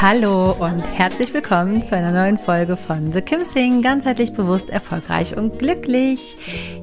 [0.00, 5.36] Hallo und herzlich willkommen zu einer neuen Folge von The Kim Sing, ganzheitlich bewusst, erfolgreich
[5.36, 6.36] und glücklich.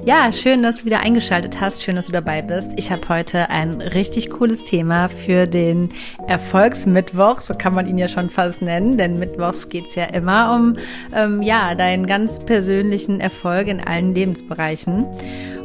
[0.04, 2.72] Ja, schön, dass du wieder eingeschaltet hast, schön, dass du dabei bist.
[2.76, 5.90] Ich habe heute ein richtig cooles Thema für den
[6.26, 10.76] Erfolgsmittwoch, so kann man ihn ja schon fast nennen, denn Mittwochs geht's ja immer um
[11.14, 15.06] ähm, ja deinen ganz persönlichen Erfolg in allen Lebensbereichen.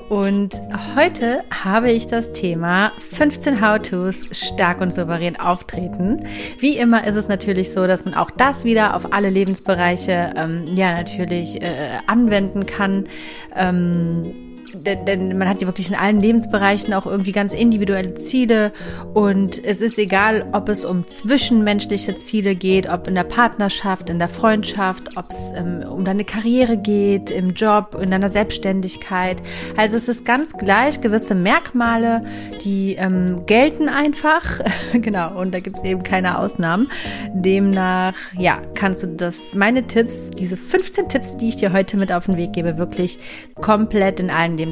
[0.09, 0.61] Und
[0.95, 6.25] heute habe ich das Thema 15 How-Tos stark und souverän auftreten.
[6.59, 10.63] Wie immer ist es natürlich so, dass man auch das wieder auf alle Lebensbereiche ähm,
[10.75, 11.67] ja natürlich äh,
[12.07, 13.07] anwenden kann.
[13.53, 14.46] Ähm,
[14.83, 18.71] denn, denn man hat ja wirklich in allen Lebensbereichen auch irgendwie ganz individuelle Ziele
[19.13, 24.19] und es ist egal, ob es um zwischenmenschliche Ziele geht, ob in der Partnerschaft, in
[24.19, 29.41] der Freundschaft, ob es ähm, um deine Karriere geht, im Job, in deiner Selbstständigkeit.
[29.75, 32.23] Also es ist ganz gleich gewisse Merkmale,
[32.63, 34.61] die ähm, gelten einfach,
[34.93, 36.89] genau, und da gibt es eben keine Ausnahmen.
[37.33, 42.11] Demnach, ja, kannst du das, meine Tipps, diese 15 Tipps, die ich dir heute mit
[42.11, 43.19] auf den Weg gebe, wirklich
[43.55, 44.66] komplett in allen Lebensbereichen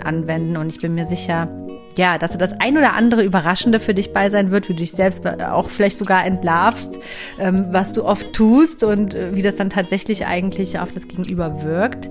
[0.00, 0.56] anwenden.
[0.56, 1.48] Und ich bin mir sicher,
[1.96, 4.92] ja, dass das ein oder andere Überraschende für dich bei sein wird, wie du dich
[4.92, 6.98] selbst auch vielleicht sogar entlarvst,
[7.38, 11.62] ähm, was du oft tust und äh, wie das dann tatsächlich eigentlich auf das Gegenüber
[11.62, 12.08] wirkt.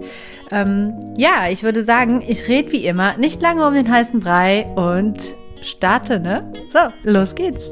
[0.51, 4.65] Ähm, ja, ich würde sagen, ich rede wie immer nicht lange um den heißen Brei
[4.75, 5.17] und
[5.61, 6.51] starte, ne?
[6.71, 7.71] So, los geht's.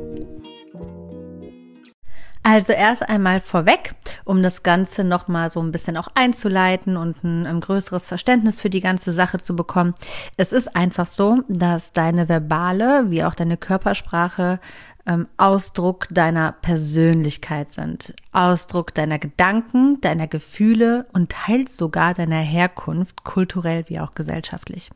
[2.48, 7.46] Also erst einmal vorweg, um das Ganze nochmal so ein bisschen auch einzuleiten und ein,
[7.46, 9.94] ein, größeres Verständnis für die ganze Sache zu bekommen.
[10.36, 14.60] Es ist einfach so, dass deine verbale wie auch deine Körpersprache
[15.06, 23.24] ähm, Ausdruck deiner Persönlichkeit sind, Ausdruck deiner Gedanken, deiner Gefühle und teils sogar deiner Herkunft,
[23.24, 24.90] kulturell wie auch gesellschaftlich.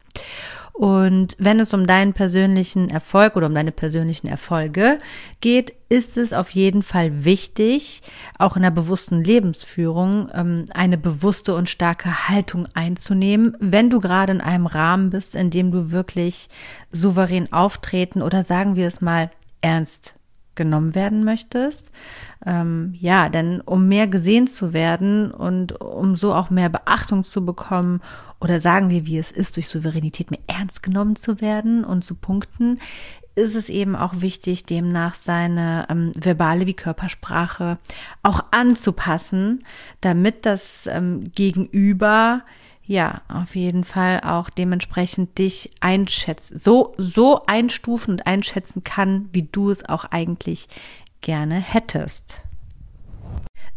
[0.79, 4.97] Und wenn es um deinen persönlichen Erfolg oder um deine persönlichen Erfolge
[5.41, 8.01] geht, ist es auf jeden Fall wichtig,
[8.37, 14.31] auch in der bewussten Lebensführung ähm, eine bewusste und starke Haltung einzunehmen, wenn du gerade
[14.31, 16.47] in einem Rahmen bist, in dem du wirklich
[16.93, 20.15] souverän auftreten oder sagen wir es mal ernst
[20.55, 21.91] genommen werden möchtest.
[22.45, 27.45] Ähm, ja, denn um mehr gesehen zu werden und um so auch mehr Beachtung zu
[27.45, 28.01] bekommen
[28.41, 32.15] oder sagen wir, wie es ist, durch Souveränität mehr ernst genommen zu werden und zu
[32.15, 32.79] punkten,
[33.35, 37.77] ist es eben auch wichtig, demnach seine ähm, verbale wie Körpersprache
[38.23, 39.63] auch anzupassen,
[40.01, 42.43] damit das ähm, Gegenüber
[42.85, 49.43] ja auf jeden Fall auch dementsprechend dich einschätzt, so so einstufen und einschätzen kann, wie
[49.43, 50.67] du es auch eigentlich
[51.21, 52.43] gerne hättest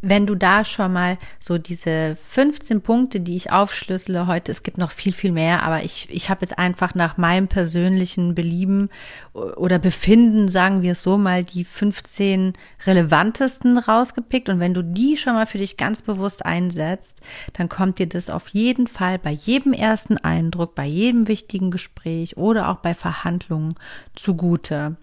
[0.03, 4.77] wenn du da schon mal so diese 15 Punkte, die ich aufschlüssele heute, es gibt
[4.77, 8.91] noch viel, viel mehr, aber ich, ich habe jetzt einfach nach meinem persönlichen Belieben
[9.33, 12.55] oder Befinden, sagen wir es so mal, die 15
[12.85, 14.49] relevantesten rausgepickt.
[14.49, 17.21] Und wenn du die schon mal für dich ganz bewusst einsetzt,
[17.53, 22.37] dann kommt dir das auf jeden Fall bei jedem ersten Eindruck, bei jedem wichtigen Gespräch
[22.37, 23.76] oder auch bei Verhandlungen
[24.17, 24.97] zugute.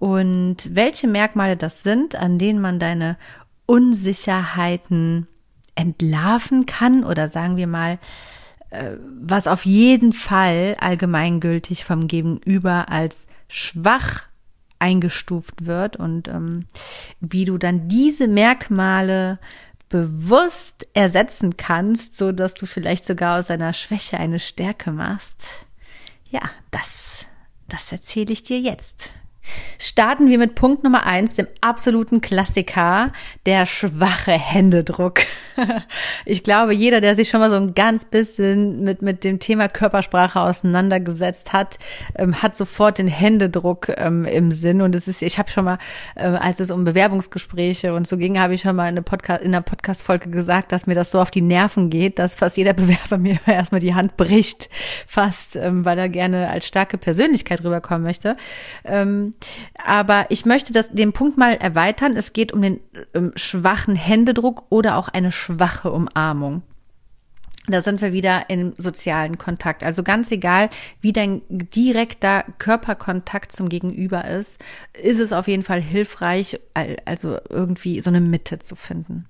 [0.00, 3.18] Und welche Merkmale das sind, an denen man deine
[3.70, 5.28] Unsicherheiten
[5.76, 8.00] entlarven kann oder sagen wir mal,
[8.70, 14.24] äh, was auf jeden Fall allgemeingültig vom Gegenüber als schwach
[14.80, 16.66] eingestuft wird und ähm,
[17.20, 19.38] wie du dann diese Merkmale
[19.88, 25.64] bewusst ersetzen kannst, so dass du vielleicht sogar aus einer Schwäche eine Stärke machst.
[26.28, 27.24] Ja, das,
[27.68, 29.12] das erzähle ich dir jetzt.
[29.78, 33.12] Starten wir mit Punkt Nummer eins, dem absoluten Klassiker,
[33.46, 35.20] der schwache Händedruck.
[36.24, 39.68] Ich glaube, jeder, der sich schon mal so ein ganz bisschen mit, mit dem Thema
[39.68, 41.78] Körpersprache auseinandergesetzt hat,
[42.16, 44.82] ähm, hat sofort den Händedruck ähm, im Sinn.
[44.82, 45.78] Und es ist, ich habe schon mal,
[46.14, 49.42] äh, als es um Bewerbungsgespräche und so ging, habe ich schon mal in, eine Podcast,
[49.42, 52.72] in einer Podcast-Folge gesagt, dass mir das so auf die Nerven geht, dass fast jeder
[52.80, 54.68] Bewerber mir erstmal die Hand bricht,
[55.06, 58.36] fast, ähm, weil er gerne als starke Persönlichkeit rüberkommen möchte.
[58.84, 59.32] Ähm,
[59.82, 62.16] aber ich möchte das, den Punkt mal erweitern.
[62.16, 62.80] Es geht um den
[63.14, 66.62] ähm, schwachen Händedruck oder auch eine schwache Umarmung.
[67.66, 69.84] Da sind wir wieder im sozialen Kontakt.
[69.84, 70.70] Also ganz egal,
[71.00, 74.58] wie dein direkter Körperkontakt zum Gegenüber ist,
[75.00, 76.58] ist es auf jeden Fall hilfreich,
[77.04, 79.26] also irgendwie so eine Mitte zu finden.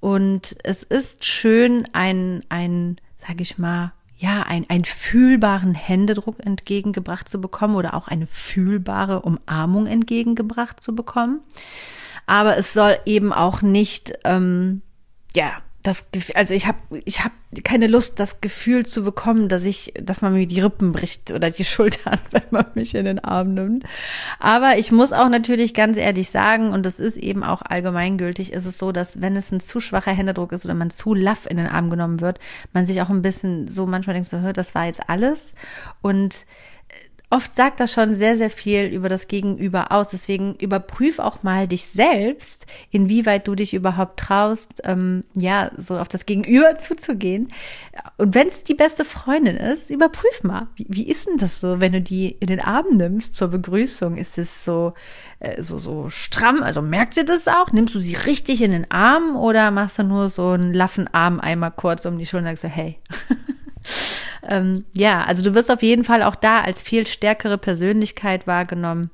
[0.00, 2.96] Und es ist schön, ein, ein,
[3.26, 9.20] sag ich mal, ja, ein, einen fühlbaren Händedruck entgegengebracht zu bekommen oder auch eine fühlbare
[9.20, 11.40] Umarmung entgegengebracht zu bekommen.
[12.26, 14.82] Aber es soll eben auch nicht, ähm,
[15.34, 15.52] ja,
[15.86, 20.20] das also ich habe ich habe keine Lust das Gefühl zu bekommen, dass ich dass
[20.20, 23.84] man mir die Rippen bricht oder die Schultern, wenn man mich in den Arm nimmt.
[24.40, 28.66] Aber ich muss auch natürlich ganz ehrlich sagen und das ist eben auch allgemeingültig, ist
[28.66, 31.56] es so, dass wenn es ein zu schwacher Händedruck ist oder man zu laff in
[31.56, 32.40] den Arm genommen wird,
[32.72, 35.54] man sich auch ein bisschen so manchmal denkt so, das war jetzt alles
[36.02, 36.46] und
[37.28, 40.08] oft sagt das schon sehr, sehr viel über das Gegenüber aus.
[40.08, 46.08] Deswegen überprüf auch mal dich selbst, inwieweit du dich überhaupt traust, ähm, ja, so auf
[46.08, 47.48] das Gegenüber zuzugehen.
[48.16, 51.80] Und wenn es die beste Freundin ist, überprüf mal, wie, wie ist denn das so,
[51.80, 54.16] wenn du die in den Arm nimmst zur Begrüßung?
[54.16, 54.94] Ist es so,
[55.40, 56.62] äh, so, so stramm?
[56.62, 57.72] Also merkt sie das auch?
[57.72, 61.40] Nimmst du sie richtig in den Arm oder machst du nur so einen laffen Arm
[61.40, 63.00] einmal kurz um die Schulter und sagst so, hey?
[64.48, 69.10] ähm, ja, also du wirst auf jeden Fall auch da als viel stärkere Persönlichkeit wahrgenommen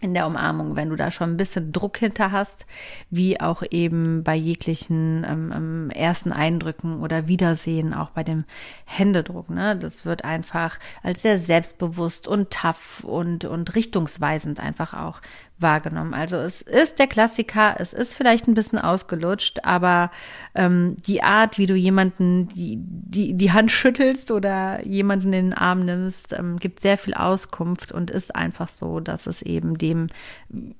[0.00, 2.66] in der Umarmung, wenn du da schon ein bisschen Druck hinter hast,
[3.10, 8.44] wie auch eben bei jeglichen ähm, ähm, ersten Eindrücken oder Wiedersehen, auch bei dem
[8.84, 9.50] Händedruck.
[9.50, 9.76] Ne?
[9.76, 15.20] Das wird einfach als sehr selbstbewusst und tough und, und richtungsweisend einfach auch
[15.60, 16.14] wahrgenommen.
[16.14, 20.10] Also es ist der Klassiker, es ist vielleicht ein bisschen ausgelutscht, aber
[20.54, 25.54] ähm, die Art, wie du jemanden die, die, die Hand schüttelst oder jemanden in den
[25.54, 30.08] Arm nimmst, ähm, gibt sehr viel Auskunft und ist einfach so, dass es eben dem,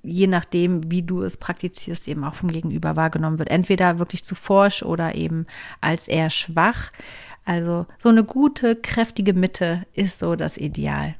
[0.02, 3.50] je nachdem, wie du es praktizierst, eben auch vom Gegenüber wahrgenommen wird.
[3.50, 5.46] Entweder wirklich zu forsch oder eben
[5.80, 6.92] als eher schwach.
[7.44, 11.14] Also so eine gute, kräftige Mitte ist so das Ideal.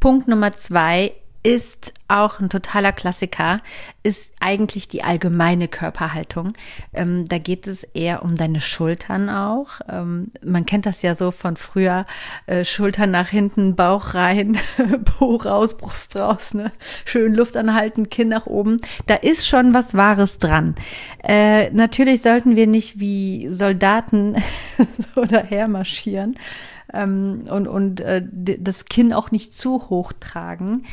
[0.00, 1.14] Punkt Nummer zwei
[1.46, 3.60] ist auch ein totaler Klassiker,
[4.02, 6.54] ist eigentlich die allgemeine Körperhaltung.
[6.92, 9.80] Ähm, da geht es eher um deine Schultern auch.
[9.88, 12.04] Ähm, man kennt das ja so von früher,
[12.46, 14.58] äh, Schultern nach hinten, Bauch rein,
[15.04, 16.72] Po raus, Brust raus, ne?
[17.04, 18.80] schön Luft anhalten, Kinn nach oben.
[19.06, 20.74] Da ist schon was Wahres dran.
[21.22, 24.42] Äh, natürlich sollten wir nicht wie Soldaten
[25.14, 26.36] oder hermarschieren
[26.92, 30.84] ähm, und, und äh, das Kinn auch nicht zu hoch tragen.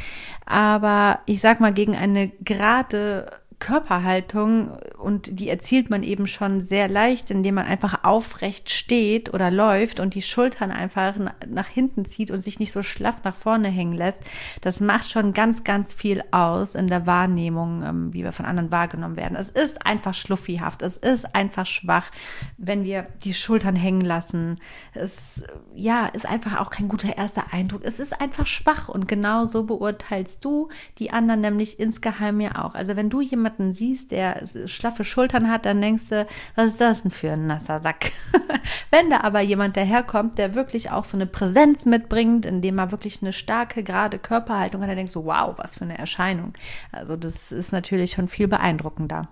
[0.45, 3.27] Aber ich sag mal, gegen eine gerade
[3.63, 9.51] Körperhaltung und die erzielt man eben schon sehr leicht, indem man einfach aufrecht steht oder
[9.51, 11.15] läuft und die Schultern einfach
[11.47, 14.19] nach hinten zieht und sich nicht so schlaff nach vorne hängen lässt.
[14.59, 18.69] Das macht schon ganz, ganz viel aus in der Wahrnehmung, ähm, wie wir von anderen
[18.69, 19.37] wahrgenommen werden.
[19.37, 22.11] Es ist einfach schluffihaft, es ist einfach schwach,
[22.57, 24.59] wenn wir die Schultern hängen lassen.
[24.93, 27.85] Es, ja, ist einfach auch kein guter erster Eindruck.
[27.85, 30.67] Es ist einfach schwach und genau so beurteilst du
[30.99, 32.75] die anderen nämlich insgeheim ja auch.
[32.75, 36.81] Also wenn du jemand jemanden siehst, der schlaffe Schultern hat, dann denkst du, was ist
[36.81, 38.11] das denn für ein nasser Sack?
[38.91, 43.21] Wenn da aber jemand daherkommt, der wirklich auch so eine Präsenz mitbringt, indem er wirklich
[43.21, 46.53] eine starke, gerade Körperhaltung hat, dann denkst du, wow, was für eine Erscheinung.
[46.91, 49.23] Also das ist natürlich schon viel beeindruckender.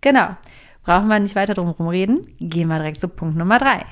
[0.00, 0.36] Genau.
[0.82, 2.26] Brauchen wir nicht weiter drum reden.
[2.38, 3.86] Gehen wir direkt zu Punkt Nummer drei.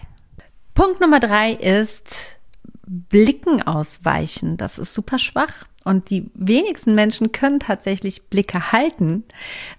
[0.74, 2.38] Punkt Nummer drei ist
[2.86, 4.58] Blicken ausweichen.
[4.58, 5.64] Das ist super schwach.
[5.84, 9.24] Und die wenigsten Menschen können tatsächlich Blicke halten.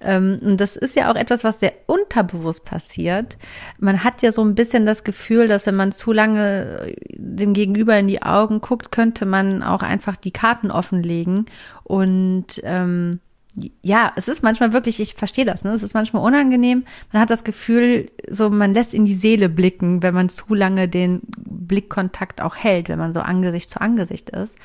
[0.01, 3.37] Ähm, und das ist ja auch etwas, was sehr unterbewusst passiert.
[3.79, 7.97] Man hat ja so ein bisschen das Gefühl, dass wenn man zu lange dem Gegenüber
[7.97, 11.45] in die Augen guckt, könnte man auch einfach die Karten offenlegen.
[11.83, 13.19] Und ähm,
[13.81, 15.71] ja, es ist manchmal wirklich, ich verstehe das, ne?
[15.73, 16.85] Es ist manchmal unangenehm.
[17.11, 20.87] Man hat das Gefühl, so man lässt in die Seele blicken, wenn man zu lange
[20.87, 24.57] den Blickkontakt auch hält, wenn man so Angesicht zu Angesicht ist.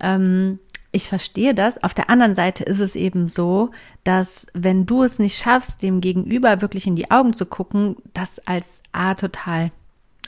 [0.00, 0.58] Ähm,
[0.90, 1.82] ich verstehe das.
[1.82, 3.70] Auf der anderen Seite ist es eben so,
[4.04, 8.40] dass wenn du es nicht schaffst, dem Gegenüber wirklich in die Augen zu gucken, das
[8.46, 9.70] als A total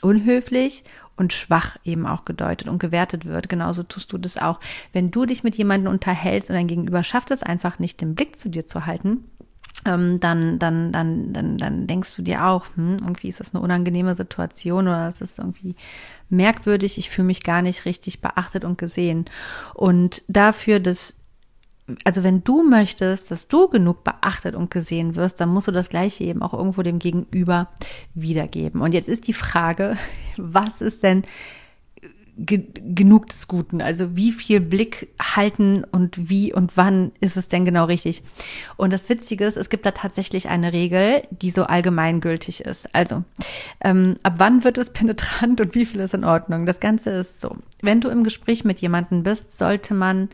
[0.01, 0.83] unhöflich
[1.17, 3.49] und schwach eben auch gedeutet und gewertet wird.
[3.49, 4.59] Genauso tust du das auch.
[4.93, 8.37] Wenn du dich mit jemandem unterhältst und dein Gegenüber schafft es einfach nicht, den Blick
[8.37, 9.25] zu dir zu halten,
[9.83, 14.15] dann, dann, dann, dann, dann denkst du dir auch, hm, irgendwie ist das eine unangenehme
[14.15, 15.75] Situation oder es ist irgendwie
[16.29, 19.25] merkwürdig, ich fühle mich gar nicht richtig beachtet und gesehen.
[19.73, 21.15] Und dafür, dass
[22.05, 25.89] also wenn du möchtest, dass du genug beachtet und gesehen wirst, dann musst du das
[25.89, 27.69] Gleiche eben auch irgendwo dem Gegenüber
[28.13, 28.81] wiedergeben.
[28.81, 29.97] Und jetzt ist die Frage,
[30.37, 31.23] was ist denn
[32.45, 33.81] ge genug des Guten?
[33.81, 38.23] Also wie viel Blick halten und wie und wann ist es denn genau richtig?
[38.77, 42.93] Und das Witzige ist, es gibt da tatsächlich eine Regel, die so allgemeingültig ist.
[42.93, 43.23] Also
[43.81, 46.65] ähm, ab wann wird es penetrant und wie viel ist in Ordnung?
[46.65, 47.55] Das Ganze ist so.
[47.81, 50.29] Wenn du im Gespräch mit jemandem bist, sollte man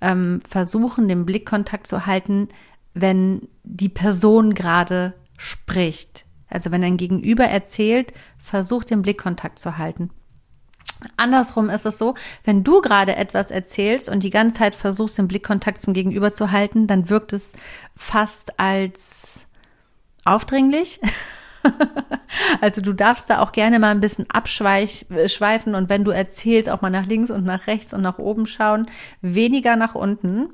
[0.00, 2.48] ähm, versuchen, den Blickkontakt zu halten,
[2.94, 6.24] wenn die Person gerade spricht.
[6.48, 10.10] Also wenn ein Gegenüber erzählt, versuch den Blickkontakt zu halten.
[11.16, 15.28] Andersrum ist es so, wenn du gerade etwas erzählst und die ganze Zeit versuchst, den
[15.28, 17.52] Blickkontakt zum Gegenüber zu halten, dann wirkt es
[17.96, 19.46] fast als
[20.24, 21.00] aufdringlich.
[22.60, 26.82] also du darfst da auch gerne mal ein bisschen abschweifen und wenn du erzählst, auch
[26.82, 28.86] mal nach links und nach rechts und nach oben schauen,
[29.20, 30.48] weniger nach unten.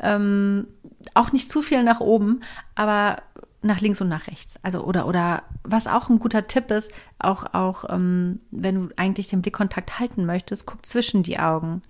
[0.00, 0.66] Ähm,
[1.12, 2.40] auch nicht zu viel nach oben,
[2.74, 3.18] aber
[3.64, 4.58] nach links und nach rechts.
[4.62, 9.28] Also oder oder was auch ein guter Tipp ist, auch auch ähm, wenn du eigentlich
[9.28, 11.82] den Blickkontakt halten möchtest, guck zwischen die Augen.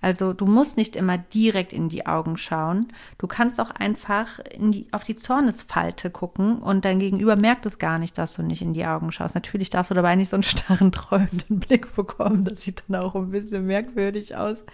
[0.00, 2.92] Also du musst nicht immer direkt in die Augen schauen.
[3.18, 7.78] Du kannst auch einfach in die auf die Zornesfalte gucken und dein Gegenüber merkt es
[7.78, 9.34] gar nicht, dass du nicht in die Augen schaust.
[9.34, 12.44] Natürlich darfst du dabei nicht so einen starren träumenden Blick bekommen.
[12.44, 14.64] Das sieht dann auch ein bisschen merkwürdig aus.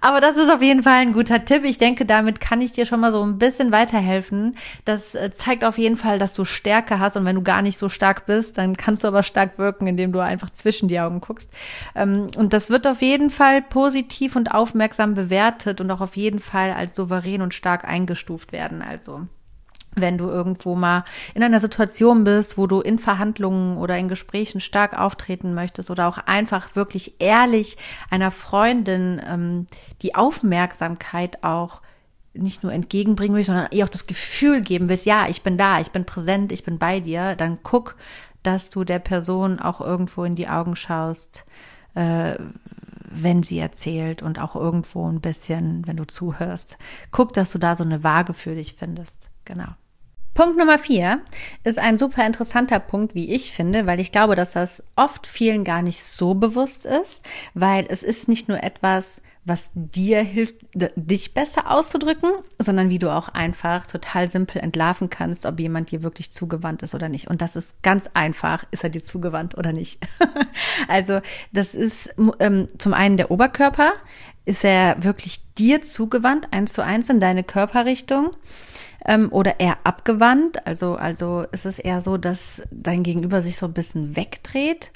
[0.00, 1.64] Aber das ist auf jeden Fall ein guter Tipp.
[1.64, 4.56] Ich denke, damit kann ich dir schon mal so ein bisschen weiterhelfen.
[4.84, 7.78] Das äh, zeigt auf jeden Fall, dass du Stärke hast und wenn du gar nicht
[7.78, 11.20] so stark bist, dann kannst du aber stark wirken, indem du einfach zwischen die Augen
[11.20, 11.50] guckst.
[11.94, 16.40] Ähm, und das wird auf jeden Fall positiv und aufmerksam bewertet und auch auf jeden
[16.40, 18.82] Fall als souverän und stark eingestuft werden.
[18.82, 19.26] Also
[19.94, 24.60] wenn du irgendwo mal in einer Situation bist, wo du in Verhandlungen oder in Gesprächen
[24.60, 27.76] stark auftreten möchtest oder auch einfach wirklich ehrlich
[28.10, 29.66] einer Freundin ähm,
[30.00, 31.82] die Aufmerksamkeit auch
[32.34, 35.80] nicht nur entgegenbringen willst, sondern ihr auch das Gefühl geben willst, ja, ich bin da,
[35.80, 37.96] ich bin präsent, ich bin bei dir, dann guck,
[38.42, 41.44] dass du der Person auch irgendwo in die Augen schaust,
[41.94, 42.36] äh,
[43.14, 46.78] wenn sie erzählt und auch irgendwo ein bisschen, wenn du zuhörst.
[47.10, 49.30] Guck, dass du da so eine Waage für dich findest.
[49.44, 49.68] Genau.
[50.34, 51.20] Punkt Nummer vier
[51.62, 55.62] ist ein super interessanter Punkt, wie ich finde, weil ich glaube, dass das oft vielen
[55.62, 57.22] gar nicht so bewusst ist,
[57.52, 63.10] weil es ist nicht nur etwas, was dir hilft, dich besser auszudrücken, sondern wie du
[63.10, 67.28] auch einfach total simpel entlarven kannst, ob jemand dir wirklich zugewandt ist oder nicht.
[67.28, 69.98] Und das ist ganz einfach, ist er dir zugewandt oder nicht.
[70.88, 71.20] also
[71.52, 73.92] das ist ähm, zum einen der Oberkörper,
[74.44, 78.30] ist er wirklich dir zugewandt, eins zu eins in deine Körperrichtung
[79.04, 80.66] ähm, oder eher abgewandt.
[80.68, 84.92] Also, also ist es eher so, dass dein Gegenüber sich so ein bisschen wegdreht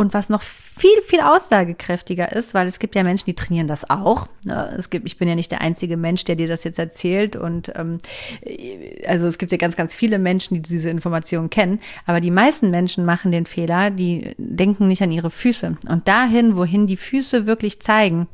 [0.00, 3.90] und was noch viel, viel aussagekräftiger ist, weil es gibt ja Menschen, die trainieren das
[3.90, 4.28] auch.
[4.44, 4.72] Ne?
[4.78, 7.34] Es gibt, ich bin ja nicht der einzige Mensch, der dir das jetzt erzählt.
[7.34, 7.98] Und ähm,
[9.08, 11.80] also es gibt ja ganz, ganz viele Menschen, die diese Informationen kennen.
[12.06, 15.76] Aber die meisten Menschen machen den Fehler, die denken nicht an ihre Füße.
[15.88, 18.28] Und dahin, wohin die Füße wirklich zeigen,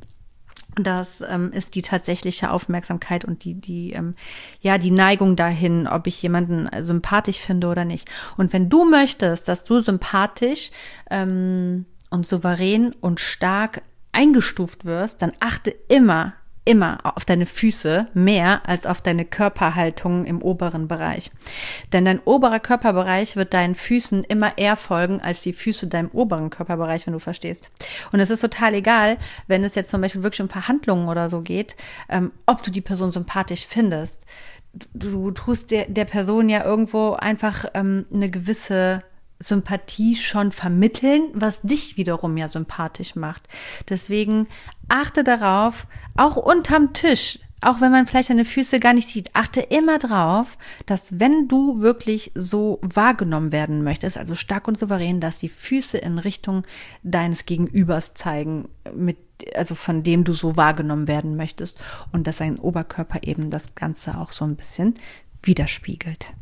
[0.76, 4.14] das ähm, ist die tatsächliche Aufmerksamkeit und die, die, ähm,
[4.60, 8.10] ja, die Neigung dahin, ob ich jemanden sympathisch finde oder nicht.
[8.36, 10.70] Und wenn du möchtest, dass du sympathisch
[11.10, 18.62] ähm, und souverän und stark eingestuft wirst, dann achte immer immer auf deine Füße mehr
[18.66, 21.30] als auf deine Körperhaltung im oberen Bereich.
[21.92, 26.50] Denn dein oberer Körperbereich wird deinen Füßen immer eher folgen als die Füße deinem oberen
[26.50, 27.70] Körperbereich, wenn du verstehst.
[28.12, 31.42] Und es ist total egal, wenn es jetzt zum Beispiel wirklich um Verhandlungen oder so
[31.42, 31.76] geht,
[32.08, 34.22] ähm, ob du die Person sympathisch findest.
[34.92, 39.02] Du, tust der, der Person ja irgendwo einfach ähm, eine gewisse
[39.38, 43.48] Sympathie schon vermitteln, was dich wiederum ja sympathisch macht.
[43.88, 44.46] Deswegen
[44.88, 45.86] achte darauf,
[46.16, 50.58] auch unterm Tisch, auch wenn man vielleicht deine Füße gar nicht sieht, achte immer drauf,
[50.86, 55.96] dass wenn du wirklich so wahrgenommen werden möchtest, also stark und souverän, dass die Füße
[55.98, 56.64] in Richtung
[57.02, 59.16] deines Gegenübers zeigen, mit,
[59.54, 61.78] also von dem du so wahrgenommen werden möchtest
[62.12, 64.94] und dass dein Oberkörper eben das Ganze auch so ein bisschen
[65.42, 66.34] widerspiegelt.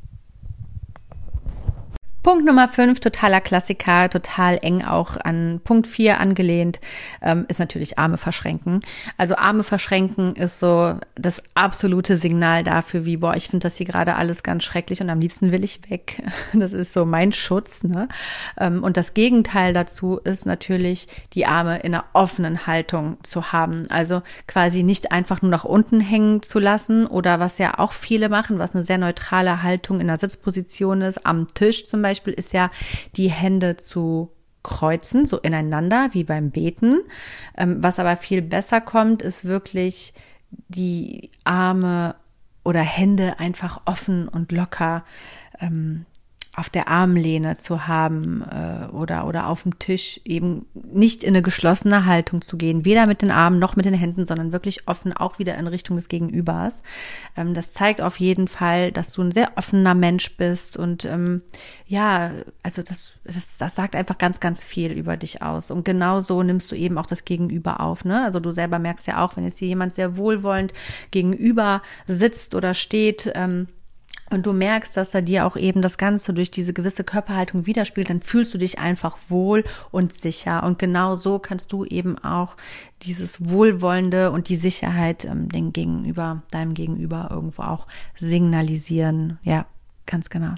[2.23, 6.79] Punkt Nummer fünf, totaler Klassiker, total eng auch an Punkt vier angelehnt,
[7.21, 8.81] ähm, ist natürlich Arme verschränken.
[9.17, 13.87] Also Arme verschränken ist so das absolute Signal dafür, wie, boah, ich finde das hier
[13.87, 16.23] gerade alles ganz schrecklich und am liebsten will ich weg.
[16.55, 17.83] Das ist so mein Schutz.
[17.83, 18.09] Ne?
[18.59, 23.87] Ähm, und das Gegenteil dazu ist natürlich, die Arme in einer offenen Haltung zu haben.
[23.88, 28.29] Also quasi nicht einfach nur nach unten hängen zu lassen oder was ja auch viele
[28.29, 32.35] machen, was eine sehr neutrale Haltung in der Sitzposition ist, am Tisch zum Beispiel Beispiel
[32.35, 32.71] ist ja,
[33.16, 34.31] die Hände zu
[34.62, 37.00] kreuzen, so ineinander wie beim Beten.
[37.57, 40.14] Ähm, was aber viel besser kommt, ist wirklich
[40.69, 42.14] die Arme
[42.64, 45.04] oder Hände einfach offen und locker
[45.61, 46.07] ähm,
[46.54, 51.40] auf der Armlehne zu haben äh, oder oder auf dem Tisch eben nicht in eine
[51.40, 55.14] geschlossene Haltung zu gehen, weder mit den Armen noch mit den Händen, sondern wirklich offen
[55.14, 56.82] auch wieder in Richtung des Gegenübers.
[57.37, 61.40] Ähm, das zeigt auf jeden Fall, dass du ein sehr offener Mensch bist und ähm,
[61.87, 62.32] ja,
[62.62, 66.42] also das, das das sagt einfach ganz ganz viel über dich aus und genau so
[66.42, 68.04] nimmst du eben auch das Gegenüber auf.
[68.04, 68.23] Ne?
[68.23, 70.75] Also du selber merkst ja auch, wenn jetzt hier jemand sehr wohlwollend
[71.12, 73.32] gegenüber sitzt oder steht.
[73.35, 73.68] Ähm,
[74.33, 78.11] und du merkst, dass er dir auch eben das Ganze durch diese gewisse Körperhaltung widerspiegelt,
[78.11, 80.62] dann fühlst du dich einfach wohl und sicher.
[80.65, 82.57] Und genau so kannst du eben auch
[83.03, 87.87] dieses Wohlwollende und die Sicherheit ähm, den Gegenüber, deinem Gegenüber irgendwo auch
[88.17, 89.39] signalisieren.
[89.43, 89.67] Ja,
[90.07, 90.55] ganz genau.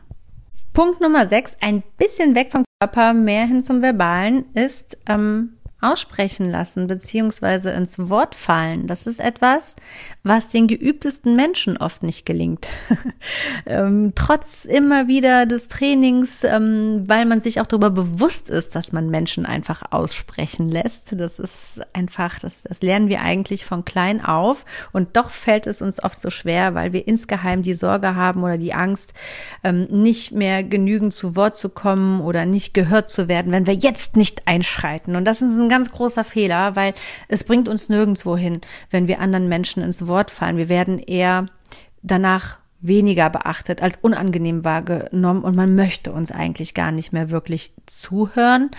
[0.73, 6.51] Punkt Nummer sechs, ein bisschen weg vom Körper, mehr hin zum Verbalen, ist ähm, aussprechen
[6.51, 8.87] lassen beziehungsweise ins Wort fallen.
[8.87, 9.77] Das ist etwas,
[10.23, 12.67] was den geübtesten Menschen oft nicht gelingt.
[13.67, 18.93] ähm, trotz immer wieder des Trainings, ähm, weil man sich auch darüber bewusst ist, dass
[18.93, 21.19] man Menschen einfach aussprechen lässt.
[21.21, 25.83] Das ist einfach, das, das lernen wir eigentlich von klein auf und doch fällt es
[25.83, 29.13] uns oft so schwer, weil wir insgeheim die Sorge haben oder die Angst,
[29.63, 33.75] ähm, nicht mehr genügend zu Wort zu kommen oder nicht gehört zu werden, wenn wir
[33.75, 35.17] jetzt nicht einschreiten.
[35.17, 36.95] Und das ist ein ganz großer Fehler, weil
[37.29, 40.57] es bringt uns nirgendwo hin, wenn wir anderen Menschen ins Wort fallen.
[40.57, 41.47] Wir werden eher
[42.03, 47.73] danach weniger beachtet, als unangenehm wahrgenommen und man möchte uns eigentlich gar nicht mehr wirklich
[47.87, 48.71] zuhören.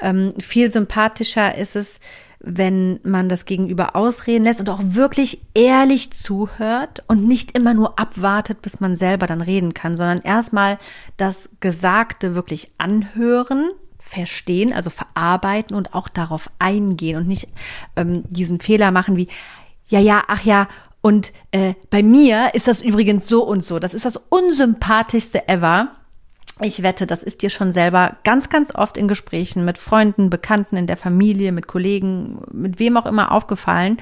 [0.00, 1.98] Ähm, viel sympathischer ist es,
[2.40, 7.98] wenn man das Gegenüber ausreden lässt und auch wirklich ehrlich zuhört und nicht immer nur
[7.98, 10.78] abwartet, bis man selber dann reden kann, sondern erstmal
[11.16, 13.70] das Gesagte wirklich anhören,
[14.08, 17.48] verstehen, also verarbeiten und auch darauf eingehen und nicht
[17.96, 19.28] ähm, diesen Fehler machen wie,
[19.88, 20.68] ja, ja, ach ja,
[21.00, 23.78] und äh, bei mir ist das übrigens so und so.
[23.78, 25.92] Das ist das unsympathischste ever.
[26.60, 30.76] Ich wette, das ist dir schon selber ganz, ganz oft in Gesprächen mit Freunden, Bekannten
[30.76, 33.98] in der Familie, mit Kollegen, mit wem auch immer aufgefallen,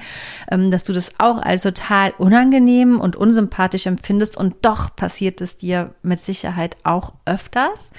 [0.49, 5.57] ähm, dass du das auch als total unangenehm und unsympathisch empfindest und doch passiert es
[5.57, 7.91] dir mit Sicherheit auch öfters.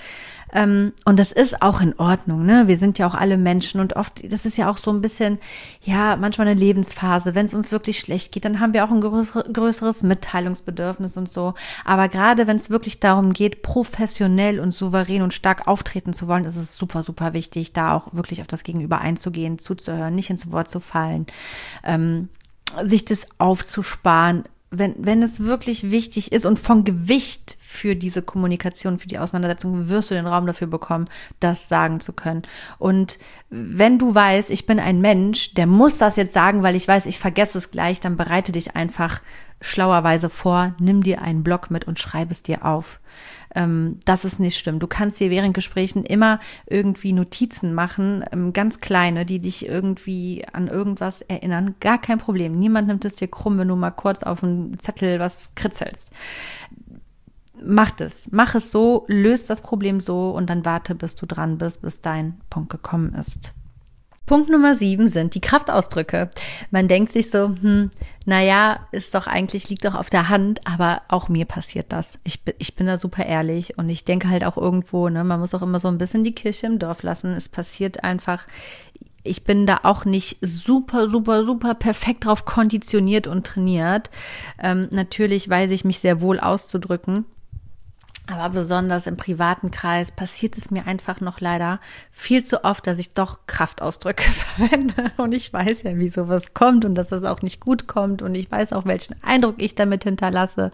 [0.52, 2.68] Ähm, und das ist auch in Ordnung, ne?
[2.68, 5.38] Wir sind ja auch alle Menschen und oft, das ist ja auch so ein bisschen,
[5.82, 7.34] ja, manchmal eine Lebensphase.
[7.34, 11.54] Wenn es uns wirklich schlecht geht, dann haben wir auch ein größeres Mitteilungsbedürfnis und so.
[11.84, 16.44] Aber gerade wenn es wirklich darum geht, professionell und souverän und stark auftreten zu wollen,
[16.44, 20.50] ist es super, super wichtig, da auch wirklich auf das Gegenüber einzugehen, zuzuhören, nicht ins
[20.50, 21.26] Wort zu fallen.
[21.84, 22.28] Ähm,
[22.82, 28.98] sich das aufzusparen, wenn, wenn es wirklich wichtig ist und von Gewicht für diese Kommunikation,
[28.98, 31.08] für die Auseinandersetzung, wirst du den Raum dafür bekommen,
[31.40, 32.42] das sagen zu können.
[32.78, 36.86] Und wenn du weißt, ich bin ein Mensch, der muss das jetzt sagen, weil ich
[36.86, 39.20] weiß, ich vergesse es gleich, dann bereite dich einfach
[39.60, 43.00] schlauerweise vor, nimm dir einen Block mit und schreib es dir auf
[43.58, 44.78] ähm, das ist nicht schlimm.
[44.78, 50.44] Du kannst dir während Gesprächen immer irgendwie Notizen machen, ähm, ganz kleine, die dich irgendwie
[50.52, 51.74] an irgendwas erinnern.
[51.80, 52.56] Gar kein Problem.
[52.56, 56.12] Niemand nimmt es dir krumm, wenn du mal kurz auf einen Zettel was kritzelst.
[57.60, 58.30] Mach es.
[58.30, 62.00] Mach es so, löst das Problem so und dann warte, bis du dran bist, bis
[62.00, 63.52] dein Punkt gekommen ist.
[64.28, 66.28] Punkt Nummer sieben sind die Kraftausdrücke.
[66.70, 67.90] Man denkt sich so, hm,
[68.26, 72.18] naja, ist doch eigentlich, liegt doch auf der Hand, aber auch mir passiert das.
[72.24, 75.40] Ich bin, ich bin da super ehrlich und ich denke halt auch irgendwo, ne, man
[75.40, 77.32] muss auch immer so ein bisschen die Kirche im Dorf lassen.
[77.32, 78.46] Es passiert einfach,
[79.24, 84.10] ich bin da auch nicht super, super, super perfekt drauf konditioniert und trainiert.
[84.62, 87.24] Ähm, natürlich weiß ich mich sehr wohl auszudrücken.
[88.30, 92.98] Aber besonders im privaten Kreis passiert es mir einfach noch leider viel zu oft, dass
[92.98, 95.12] ich doch Kraftausdrücke verwende.
[95.16, 98.20] Und ich weiß ja, wie sowas kommt und dass das auch nicht gut kommt.
[98.20, 100.70] Und ich weiß auch, welchen Eindruck ich damit hinterlasse.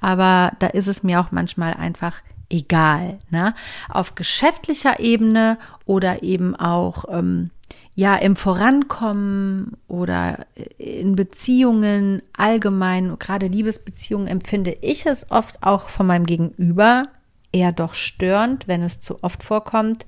[0.00, 3.18] Aber da ist es mir auch manchmal einfach egal.
[3.30, 3.54] Ne?
[3.88, 7.50] Auf geschäftlicher Ebene oder eben auch ähm,
[7.94, 10.46] ja im Vorankommen oder
[10.78, 17.04] in Beziehungen allgemein, gerade Liebesbeziehungen, empfinde ich es oft auch von meinem Gegenüber
[17.52, 20.06] eher doch störend, wenn es zu oft vorkommt,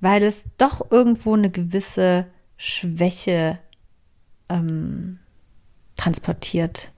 [0.00, 3.58] weil es doch irgendwo eine gewisse Schwäche
[4.48, 5.20] ähm,
[5.96, 6.90] transportiert.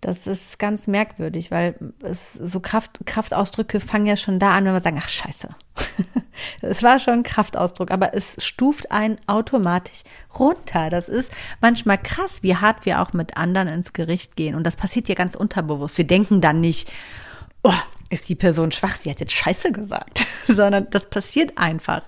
[0.00, 4.74] Das ist ganz merkwürdig, weil es so Kraft, Kraftausdrücke fangen ja schon da an, wenn
[4.74, 5.48] wir sagen, ach scheiße.
[6.60, 10.02] Es war schon ein Kraftausdruck, aber es stuft einen automatisch
[10.38, 10.90] runter.
[10.90, 11.32] Das ist
[11.62, 14.54] manchmal krass, wie hart wir auch mit anderen ins Gericht gehen.
[14.54, 15.96] Und das passiert ja ganz unterbewusst.
[15.96, 16.92] Wir denken dann nicht,
[17.62, 17.72] oh,
[18.10, 22.02] ist die Person schwach, sie hat jetzt Scheiße gesagt, sondern das passiert einfach.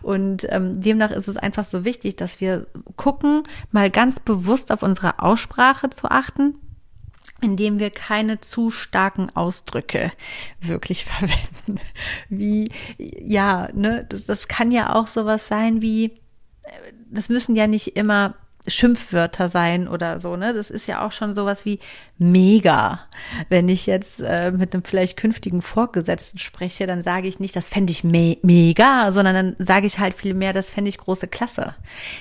[0.00, 4.82] Und ähm, demnach ist es einfach so wichtig, dass wir gucken, mal ganz bewusst auf
[4.82, 6.54] unsere Aussprache zu achten
[7.42, 10.12] indem wir keine zu starken Ausdrücke
[10.60, 11.80] wirklich verwenden.
[12.28, 16.18] Wie, ja, ne, das, das kann ja auch sowas sein wie,
[17.10, 18.34] das müssen ja nicht immer
[18.68, 20.54] Schimpfwörter sein oder so, ne?
[20.54, 21.80] Das ist ja auch schon sowas wie
[22.18, 23.00] mega.
[23.48, 27.68] Wenn ich jetzt äh, mit einem vielleicht künftigen Vorgesetzten spreche, dann sage ich nicht, das
[27.68, 31.26] fände ich me mega, sondern dann sage ich halt viel mehr, das fände ich große
[31.26, 31.74] Klasse.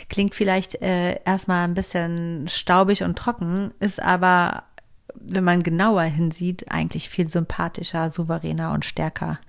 [0.10, 4.64] Klingt vielleicht äh, erstmal ein bisschen staubig und trocken, ist aber
[5.15, 9.39] wenn man genauer hinsieht, eigentlich viel sympathischer, souveräner und stärker.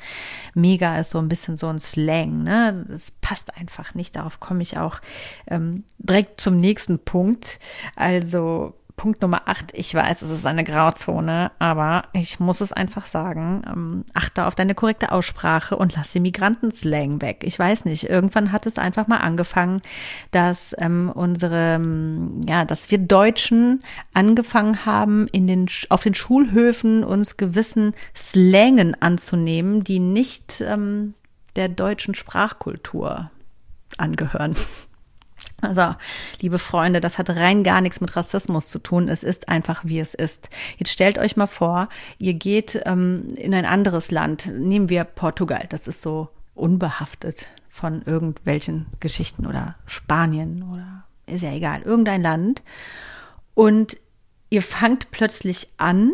[0.54, 2.84] Mega ist so ein bisschen so ein Slang, ne?
[2.88, 4.16] Das passt einfach nicht.
[4.16, 5.00] Darauf komme ich auch
[5.46, 7.58] ähm, direkt zum nächsten Punkt.
[7.96, 13.08] Also Punkt Nummer acht, ich weiß, es ist eine Grauzone, aber ich muss es einfach
[13.08, 17.42] sagen, ähm, achte auf deine korrekte Aussprache und lass den Migrantenslang weg.
[17.42, 19.82] Ich weiß nicht, irgendwann hat es einfach mal angefangen,
[20.30, 23.80] dass ähm, unsere, ähm, ja, dass wir Deutschen
[24.14, 31.14] angefangen haben, in den, auf den Schulhöfen uns gewissen Slangen anzunehmen, die nicht ähm,
[31.56, 33.32] der deutschen Sprachkultur
[33.98, 34.54] angehören.
[35.62, 35.94] Also,
[36.40, 39.08] liebe Freunde, das hat rein gar nichts mit Rassismus zu tun.
[39.08, 40.50] Es ist einfach, wie es ist.
[40.76, 44.46] Jetzt stellt euch mal vor, ihr geht ähm, in ein anderes Land.
[44.46, 45.66] Nehmen wir Portugal.
[45.68, 52.62] Das ist so unbehaftet von irgendwelchen Geschichten oder Spanien oder ist ja egal, irgendein Land.
[53.54, 53.96] Und
[54.50, 56.12] ihr fangt plötzlich an,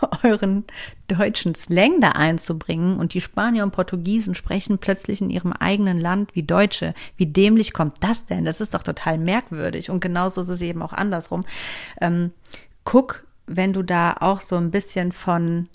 [0.22, 0.64] euren
[1.08, 6.34] deutschen Slang da einzubringen und die Spanier und Portugiesen sprechen plötzlich in ihrem eigenen Land
[6.34, 6.94] wie Deutsche.
[7.16, 8.44] Wie dämlich kommt das denn?
[8.44, 9.90] Das ist doch total merkwürdig.
[9.90, 11.44] Und genauso ist es eben auch andersrum.
[12.00, 12.32] Ähm,
[12.84, 15.68] guck, wenn du da auch so ein bisschen von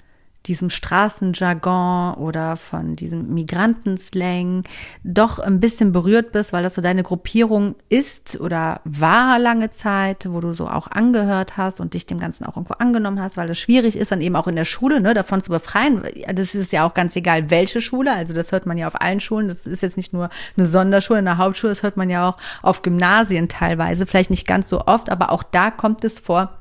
[0.46, 4.64] diesem Straßenjargon oder von diesem Migrantenslang
[5.04, 10.28] doch ein bisschen berührt bist, weil das so deine Gruppierung ist oder war lange Zeit,
[10.30, 13.50] wo du so auch angehört hast und dich dem Ganzen auch irgendwo angenommen hast, weil
[13.50, 16.04] es schwierig ist, dann eben auch in der Schule ne, davon zu befreien.
[16.34, 19.22] Das ist ja auch ganz egal, welche Schule, also das hört man ja auf allen
[19.22, 22.38] Schulen, das ist jetzt nicht nur eine Sonderschule, eine Hauptschule, das hört man ja auch
[22.62, 26.58] auf Gymnasien teilweise, vielleicht nicht ganz so oft, aber auch da kommt es vor,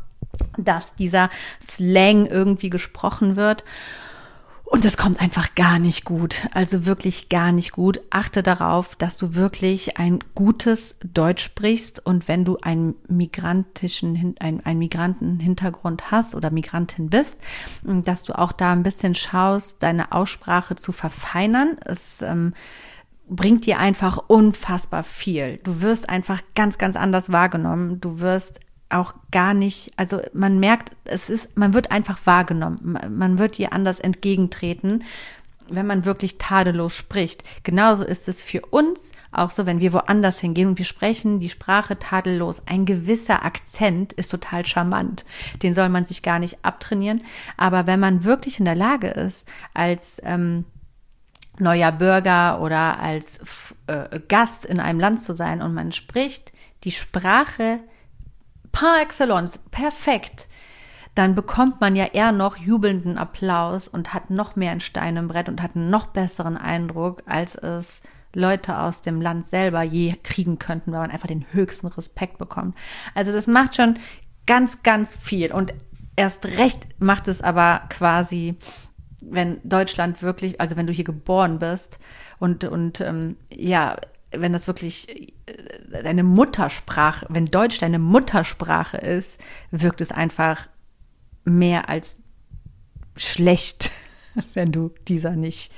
[0.58, 3.64] dass dieser Slang irgendwie gesprochen wird.
[4.72, 6.48] Und es kommt einfach gar nicht gut.
[6.54, 8.00] Also wirklich gar nicht gut.
[8.08, 12.06] Achte darauf, dass du wirklich ein gutes Deutsch sprichst.
[12.06, 17.38] Und wenn du einen migrantischen, einen, einen Migrantenhintergrund hast oder Migrantin bist,
[17.84, 21.76] dass du auch da ein bisschen schaust, deine Aussprache zu verfeinern.
[21.84, 22.54] Es ähm,
[23.28, 25.58] bringt dir einfach unfassbar viel.
[25.64, 28.00] Du wirst einfach ganz, ganz anders wahrgenommen.
[28.00, 28.58] Du wirst
[28.92, 33.72] auch gar nicht, also man merkt, es ist, man wird einfach wahrgenommen, man wird ihr
[33.72, 35.04] anders entgegentreten,
[35.68, 37.44] wenn man wirklich tadellos spricht.
[37.62, 41.48] Genauso ist es für uns auch so, wenn wir woanders hingehen und wir sprechen die
[41.48, 42.62] Sprache tadellos.
[42.66, 45.24] Ein gewisser Akzent ist total charmant.
[45.62, 47.22] Den soll man sich gar nicht abtrainieren.
[47.56, 50.64] Aber wenn man wirklich in der Lage ist, als ähm,
[51.58, 56.52] neuer Bürger oder als äh, Gast in einem Land zu sein und man spricht
[56.84, 57.80] die Sprache
[58.72, 60.48] par excellence, perfekt,
[61.14, 65.28] dann bekommt man ja eher noch jubelnden Applaus und hat noch mehr ein Stein im
[65.28, 68.02] Brett und hat einen noch besseren Eindruck, als es
[68.34, 72.74] Leute aus dem Land selber je kriegen könnten, weil man einfach den höchsten Respekt bekommt.
[73.14, 73.98] Also das macht schon
[74.46, 75.52] ganz, ganz viel.
[75.52, 75.74] Und
[76.16, 78.56] erst recht macht es aber quasi,
[79.22, 81.98] wenn Deutschland wirklich, also wenn du hier geboren bist
[82.38, 83.96] und, und ähm, ja,
[84.30, 85.31] wenn das wirklich
[85.92, 90.68] deine Muttersprache, wenn Deutsch deine Muttersprache ist, wirkt es einfach
[91.44, 92.22] mehr als
[93.16, 93.90] schlecht,
[94.54, 95.72] wenn du dieser nicht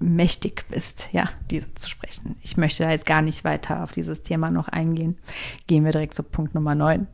[0.00, 2.36] mächtig bist, ja, diese zu sprechen.
[2.40, 5.18] Ich möchte da jetzt gar nicht weiter auf dieses Thema noch eingehen.
[5.66, 7.08] Gehen wir direkt zu Punkt Nummer 9.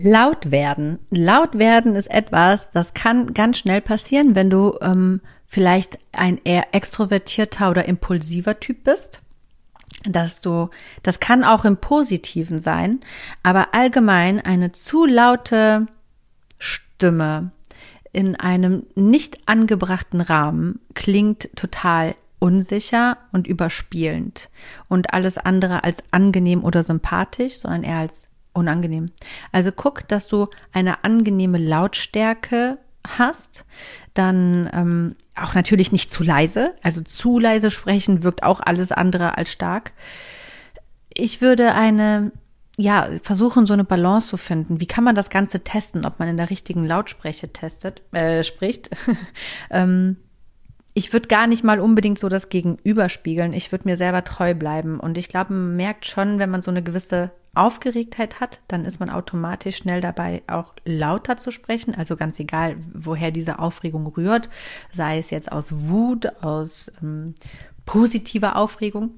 [0.00, 1.00] Laut werden.
[1.10, 6.72] Laut werden ist etwas, das kann ganz schnell passieren, wenn du ähm, vielleicht ein eher
[6.72, 9.20] extrovertierter oder impulsiver Typ bist
[10.04, 10.70] dass du,
[11.02, 13.00] das kann auch im Positiven sein,
[13.42, 15.86] aber allgemein eine zu laute
[16.58, 17.52] Stimme
[18.12, 24.48] in einem nicht angebrachten Rahmen klingt total unsicher und überspielend
[24.88, 29.06] und alles andere als angenehm oder sympathisch, sondern eher als unangenehm.
[29.52, 33.64] Also guck, dass du eine angenehme Lautstärke hast,
[34.14, 36.74] dann ähm, auch natürlich nicht zu leise.
[36.82, 39.92] Also zu leise sprechen wirkt auch alles andere als stark.
[41.12, 42.32] Ich würde eine
[42.78, 44.80] ja, versuchen, so eine Balance zu finden.
[44.80, 48.90] Wie kann man das Ganze testen, ob man in der richtigen Lautspreche testet, äh, spricht?
[49.70, 50.16] ähm,
[50.94, 53.52] ich würde gar nicht mal unbedingt so das Gegenüber spiegeln.
[53.52, 55.00] Ich würde mir selber treu bleiben.
[55.00, 59.00] Und ich glaube, man merkt schon, wenn man so eine gewisse Aufgeregtheit hat, dann ist
[59.00, 61.94] man automatisch schnell dabei, auch lauter zu sprechen.
[61.94, 64.48] Also ganz egal, woher diese Aufregung rührt,
[64.92, 67.34] sei es jetzt aus Wut, aus ähm,
[67.84, 69.10] positiver Aufregung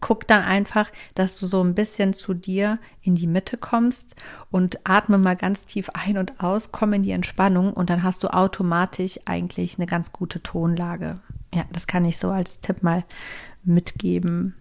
[0.00, 4.14] guck dann einfach, dass du so ein bisschen zu dir in die Mitte kommst
[4.50, 8.22] und atme mal ganz tief ein und aus, komm in die Entspannung und dann hast
[8.22, 11.18] du automatisch eigentlich eine ganz gute Tonlage.
[11.52, 13.04] Ja, das kann ich so als Tipp mal
[13.64, 14.54] mitgeben.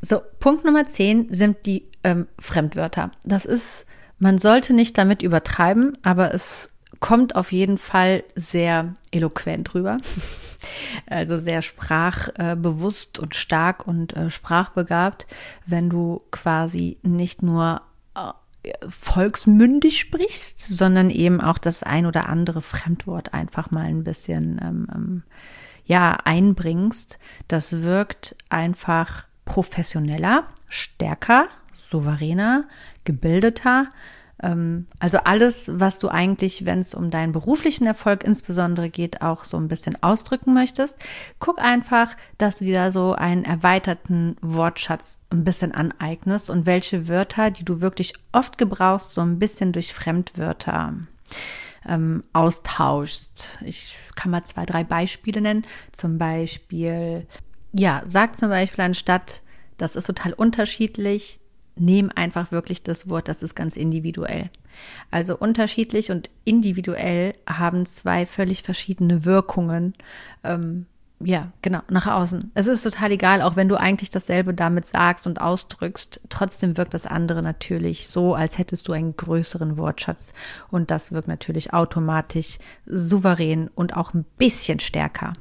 [0.00, 3.10] So, Punkt Nummer 10 sind die ähm, Fremdwörter.
[3.24, 3.86] Das ist,
[4.18, 9.98] man sollte nicht damit übertreiben, aber es kommt auf jeden Fall sehr eloquent rüber.
[11.06, 15.28] Also sehr sprachbewusst und stark und äh, sprachbegabt,
[15.66, 17.80] wenn du quasi nicht nur
[18.16, 24.60] äh, volksmündig sprichst, sondern eben auch das ein oder andere Fremdwort einfach mal ein bisschen
[24.60, 25.22] ähm, ähm,
[25.84, 27.20] ja einbringst.
[27.46, 32.64] Das wirkt einfach professioneller, stärker, souveräner,
[33.04, 33.88] gebildeter
[34.42, 39.44] ähm, also alles, was du eigentlich, wenn es um deinen beruflichen Erfolg insbesondere geht, auch
[39.44, 40.96] so ein bisschen ausdrücken möchtest.
[41.38, 47.50] Guck einfach, dass du dir so einen erweiterten Wortschatz ein bisschen aneignest und welche Wörter,
[47.50, 50.94] die du wirklich oft gebrauchst, so ein bisschen durch Fremdwörter
[51.88, 53.58] ähm, austauschst.
[53.64, 55.66] Ich kann mal zwei, drei Beispiele nennen.
[55.92, 57.26] Zum Beispiel,
[57.78, 59.42] ja, sag zum Beispiel anstatt,
[59.76, 61.38] das ist total unterschiedlich,
[61.76, 64.50] nehm einfach wirklich das Wort, das ist ganz individuell.
[65.10, 69.94] Also unterschiedlich und individuell haben zwei völlig verschiedene Wirkungen.
[70.44, 70.86] Ähm,
[71.20, 72.52] ja, genau, nach außen.
[72.54, 76.94] Es ist total egal, auch wenn du eigentlich dasselbe damit sagst und ausdrückst, trotzdem wirkt
[76.94, 80.32] das andere natürlich so, als hättest du einen größeren Wortschatz.
[80.70, 85.32] Und das wirkt natürlich automatisch souverän und auch ein bisschen stärker.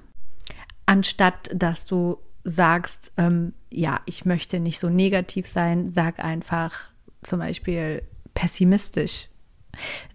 [0.88, 2.18] Anstatt dass du
[2.48, 6.90] sagst, ähm, ja, ich möchte nicht so negativ sein, sag einfach
[7.22, 9.28] zum Beispiel pessimistisch.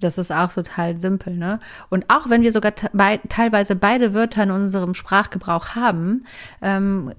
[0.00, 1.60] Das ist auch total simpel, ne?
[1.88, 6.24] Und auch wenn wir sogar teilweise beide Wörter in unserem Sprachgebrauch haben,
[6.62, 7.12] ähm,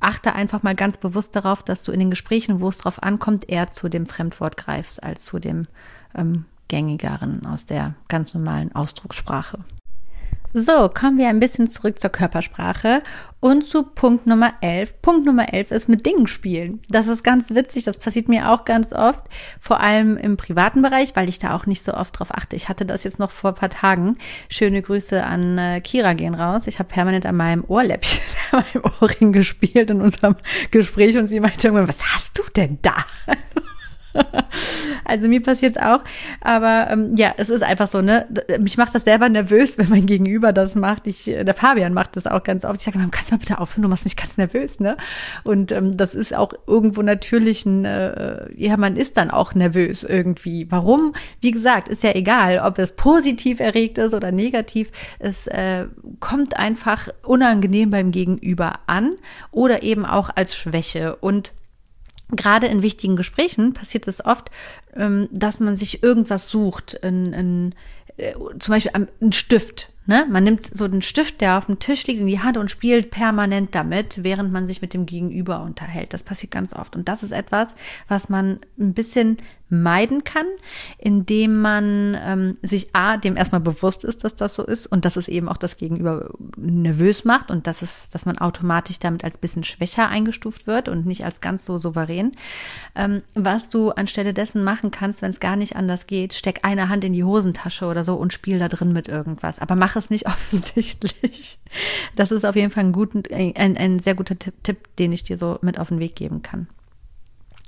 [0.00, 3.48] achte einfach mal ganz bewusst darauf, dass du in den Gesprächen, wo es drauf ankommt,
[3.48, 5.62] eher zu dem Fremdwort greifst als zu dem
[6.16, 9.58] ähm, gängigeren aus der ganz normalen Ausdruckssprache.
[10.56, 13.02] So, kommen wir ein bisschen zurück zur Körpersprache
[13.40, 15.02] und zu Punkt Nummer 11.
[15.02, 16.80] Punkt Nummer 11 ist mit Dingen spielen.
[16.88, 19.22] Das ist ganz witzig, das passiert mir auch ganz oft,
[19.58, 22.54] vor allem im privaten Bereich, weil ich da auch nicht so oft drauf achte.
[22.54, 24.16] Ich hatte das jetzt noch vor ein paar Tagen.
[24.48, 26.68] Schöne Grüße an äh, Kira gehen raus.
[26.68, 30.36] Ich habe permanent an meinem Ohrläppchen, an meinem Ohrring gespielt in unserem
[30.70, 32.94] Gespräch und sie meinte irgendwann, was hast du denn da?
[35.04, 36.00] also mir passiert es auch.
[36.40, 38.26] Aber ähm, ja, es ist einfach so, ne?
[38.58, 41.06] Mich macht das selber nervös, wenn mein Gegenüber das macht.
[41.06, 42.78] Ich, äh, der Fabian macht das auch ganz oft.
[42.78, 44.96] Ich sage, kannst du mal bitte aufhören, du machst mich ganz nervös, ne?
[45.44, 50.04] Und ähm, das ist auch irgendwo natürlich ein, äh, ja, man ist dann auch nervös
[50.04, 50.70] irgendwie.
[50.70, 51.14] Warum?
[51.40, 54.90] Wie gesagt, ist ja egal, ob es positiv erregt ist oder negativ.
[55.18, 55.86] Es äh,
[56.20, 59.16] kommt einfach unangenehm beim Gegenüber an
[59.50, 61.16] oder eben auch als Schwäche.
[61.16, 61.52] Und
[62.30, 64.50] gerade in wichtigen Gesprächen passiert es oft,
[64.94, 67.74] ähm, dass man sich irgendwas sucht, ein, ein,
[68.16, 69.90] äh, zum Beispiel ein Stift.
[70.06, 70.26] Ne?
[70.28, 73.10] Man nimmt so einen Stift, der auf dem Tisch liegt, in die Hand und spielt
[73.10, 76.12] permanent damit, während man sich mit dem Gegenüber unterhält.
[76.12, 76.94] Das passiert ganz oft.
[76.94, 77.74] Und das ist etwas,
[78.06, 80.46] was man ein bisschen meiden kann,
[80.98, 85.16] indem man ähm, sich A, dem erstmal bewusst ist, dass das so ist und dass
[85.16, 89.38] es eben auch das Gegenüber nervös macht und dass es, dass man automatisch damit als
[89.38, 92.32] bisschen schwächer eingestuft wird und nicht als ganz so souverän.
[92.94, 96.88] Ähm, was du anstelle dessen machen kannst, wenn es gar nicht anders geht, steck eine
[96.88, 99.58] Hand in die Hosentasche oder so und spiel da drin mit irgendwas.
[99.58, 101.58] Aber mach es nicht offensichtlich.
[102.16, 105.24] Das ist auf jeden Fall ein, guten, ein, ein sehr guter Tipp, Tipp, den ich
[105.24, 106.68] dir so mit auf den Weg geben kann.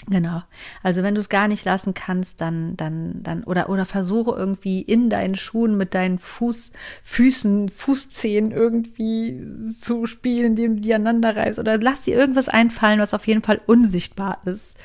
[0.08, 0.42] Genau.
[0.84, 4.80] Also wenn du es gar nicht lassen kannst, dann, dann, dann, oder, oder versuche irgendwie
[4.80, 9.44] in deinen Schuhen mit deinen Fuß, Füßen, Fußzehen irgendwie
[9.80, 11.58] zu spielen, indem du die aneinander reißt.
[11.58, 14.76] Oder lass dir irgendwas einfallen, was auf jeden Fall unsichtbar ist.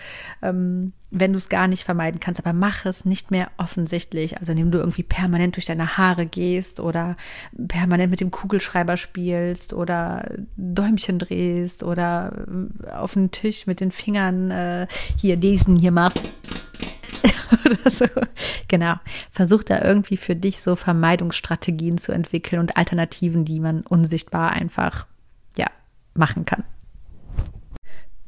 [0.41, 4.39] Ähm, wenn du es gar nicht vermeiden kannst, aber mach es nicht mehr offensichtlich.
[4.39, 7.17] Also indem du irgendwie permanent durch deine Haare gehst oder
[7.67, 12.45] permanent mit dem Kugelschreiber spielst oder Däumchen drehst oder
[12.87, 16.31] äh, auf den Tisch mit den Fingern äh, hier diesen hier machst.
[17.65, 18.05] oder so.
[18.69, 18.95] Genau.
[19.31, 25.07] Versuch da irgendwie für dich so Vermeidungsstrategien zu entwickeln und Alternativen, die man unsichtbar einfach,
[25.57, 25.67] ja,
[26.13, 26.63] machen kann.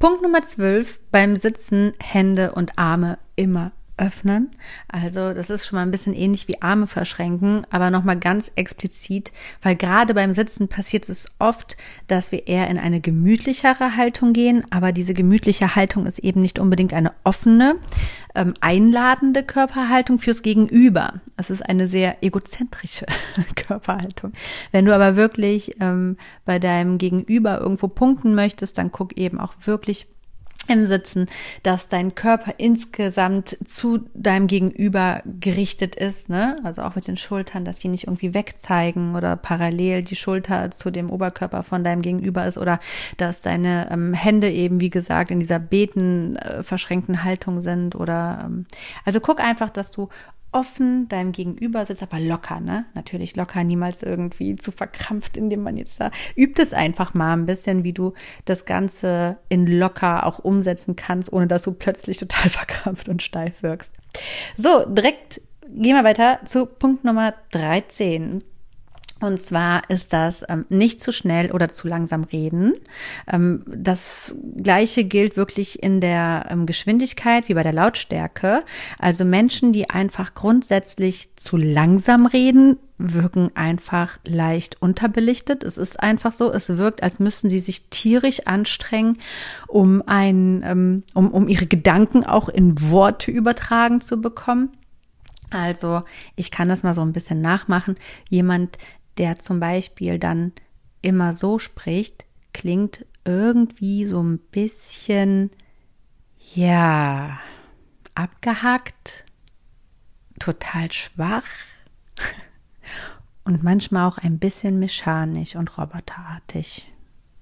[0.04, 4.50] Punkt Nummer 12, beim Sitzen Hände und Arme immer öffnen.
[4.88, 9.32] Also das ist schon mal ein bisschen ähnlich wie Arme verschränken, aber nochmal ganz explizit,
[9.62, 11.76] weil gerade beim Sitzen passiert es oft,
[12.08, 16.58] dass wir eher in eine gemütlichere Haltung gehen, aber diese gemütliche Haltung ist eben nicht
[16.58, 17.76] unbedingt eine offene,
[18.34, 21.14] ähm, einladende Körperhaltung fürs Gegenüber.
[21.36, 23.06] Es ist eine sehr egozentrische
[23.54, 24.32] Körperhaltung.
[24.72, 29.54] Wenn du aber wirklich ähm, bei deinem Gegenüber irgendwo punkten möchtest, dann guck eben auch
[29.64, 30.08] wirklich
[30.68, 31.26] im Sitzen,
[31.62, 36.56] dass dein Körper insgesamt zu deinem Gegenüber gerichtet ist, ne?
[36.64, 40.90] Also auch mit den Schultern, dass die nicht irgendwie wegzeigen oder parallel die Schulter zu
[40.90, 42.80] dem Oberkörper von deinem Gegenüber ist oder
[43.16, 48.42] dass deine ähm, Hände eben, wie gesagt, in dieser beten äh, verschränkten Haltung sind oder
[48.44, 48.66] ähm,
[49.04, 50.08] also guck einfach, dass du
[50.54, 52.86] offen deinem Gegenüber sitzt, aber locker, ne?
[52.94, 57.46] Natürlich locker, niemals irgendwie zu verkrampft, indem man jetzt da übt es einfach mal ein
[57.46, 58.14] bisschen, wie du
[58.44, 63.62] das Ganze in locker auch umsetzen kannst, ohne dass du plötzlich total verkrampft und steif
[63.62, 63.94] wirkst.
[64.56, 68.44] So, direkt gehen wir weiter zu Punkt Nummer 13.
[69.24, 72.74] Und zwar ist das ähm, nicht zu schnell oder zu langsam reden.
[73.26, 78.62] Ähm, das gleiche gilt wirklich in der ähm, Geschwindigkeit wie bei der Lautstärke.
[78.98, 85.64] Also Menschen, die einfach grundsätzlich zu langsam reden, wirken einfach leicht unterbelichtet.
[85.64, 89.18] Es ist einfach so, es wirkt, als müssten sie sich tierisch anstrengen,
[89.66, 94.70] um ein, ähm, um, um ihre Gedanken auch in Worte übertragen zu bekommen.
[95.54, 96.02] Also
[96.34, 97.96] ich kann das mal so ein bisschen nachmachen.
[98.28, 98.76] Jemand,
[99.18, 100.52] der zum Beispiel dann
[101.02, 105.50] immer so spricht, klingt irgendwie so ein bisschen,
[106.54, 107.38] ja,
[108.14, 109.24] abgehackt,
[110.38, 111.46] total schwach
[113.44, 116.90] und manchmal auch ein bisschen mechanisch und roboterartig.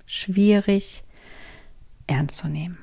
[0.06, 1.04] Schwierig
[2.06, 2.78] ernst zu nehmen.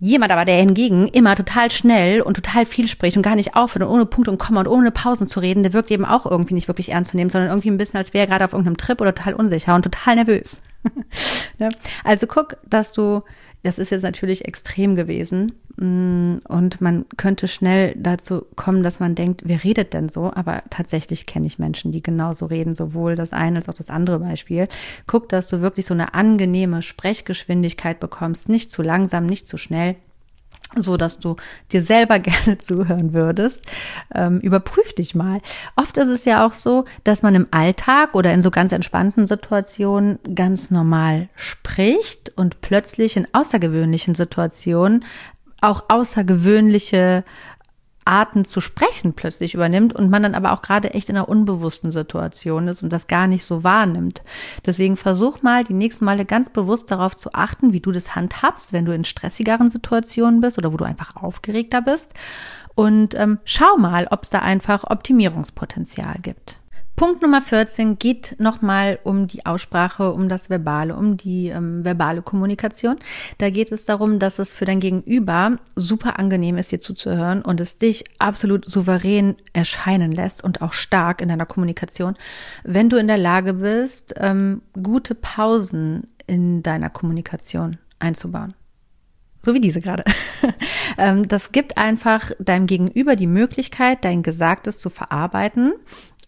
[0.00, 3.84] Jemand aber, der hingegen immer total schnell und total viel spricht und gar nicht aufhört
[3.84, 6.54] und ohne Punkt und Komma und ohne Pausen zu reden, der wirkt eben auch irgendwie
[6.54, 8.76] nicht wirklich ernst zu nehmen, sondern irgendwie ein bisschen, als wäre er gerade auf irgendeinem
[8.76, 10.60] Trip oder total unsicher und total nervös.
[11.58, 11.70] ne?
[12.04, 13.22] Also guck, dass du,
[13.62, 19.14] das ist jetzt natürlich extrem gewesen mm, und man könnte schnell dazu kommen, dass man
[19.14, 20.32] denkt, wer redet denn so?
[20.32, 24.20] Aber tatsächlich kenne ich Menschen, die genauso reden, sowohl das eine als auch das andere
[24.20, 24.68] Beispiel.
[25.06, 29.96] Guck, dass du wirklich so eine angenehme Sprechgeschwindigkeit bekommst, nicht zu langsam, nicht zu schnell
[30.76, 31.36] so dass du
[31.72, 33.60] dir selber gerne zuhören würdest.
[34.14, 35.40] Ähm, überprüf dich mal.
[35.76, 39.26] Oft ist es ja auch so, dass man im Alltag oder in so ganz entspannten
[39.26, 45.04] Situationen ganz normal spricht und plötzlich in außergewöhnlichen Situationen
[45.60, 47.24] auch außergewöhnliche
[48.08, 51.92] Arten zu sprechen plötzlich übernimmt und man dann aber auch gerade echt in einer unbewussten
[51.92, 54.22] Situation ist und das gar nicht so wahrnimmt.
[54.64, 58.72] Deswegen versuch mal die nächsten Male ganz bewusst darauf zu achten, wie du das handhabst,
[58.72, 62.14] wenn du in stressigeren Situationen bist oder wo du einfach aufgeregter bist.
[62.74, 66.57] Und ähm, schau mal, ob es da einfach Optimierungspotenzial gibt.
[66.98, 72.22] Punkt Nummer 14 geht nochmal um die Aussprache, um das Verbale, um die ähm, verbale
[72.22, 72.96] Kommunikation.
[73.38, 77.60] Da geht es darum, dass es für dein Gegenüber super angenehm ist, dir zuzuhören und
[77.60, 82.16] es dich absolut souverän erscheinen lässt und auch stark in deiner Kommunikation,
[82.64, 88.54] wenn du in der Lage bist, ähm, gute Pausen in deiner Kommunikation einzubauen.
[89.40, 90.02] So wie diese gerade.
[90.96, 95.74] Ähm, das gibt einfach deinem Gegenüber die Möglichkeit, dein Gesagtes zu verarbeiten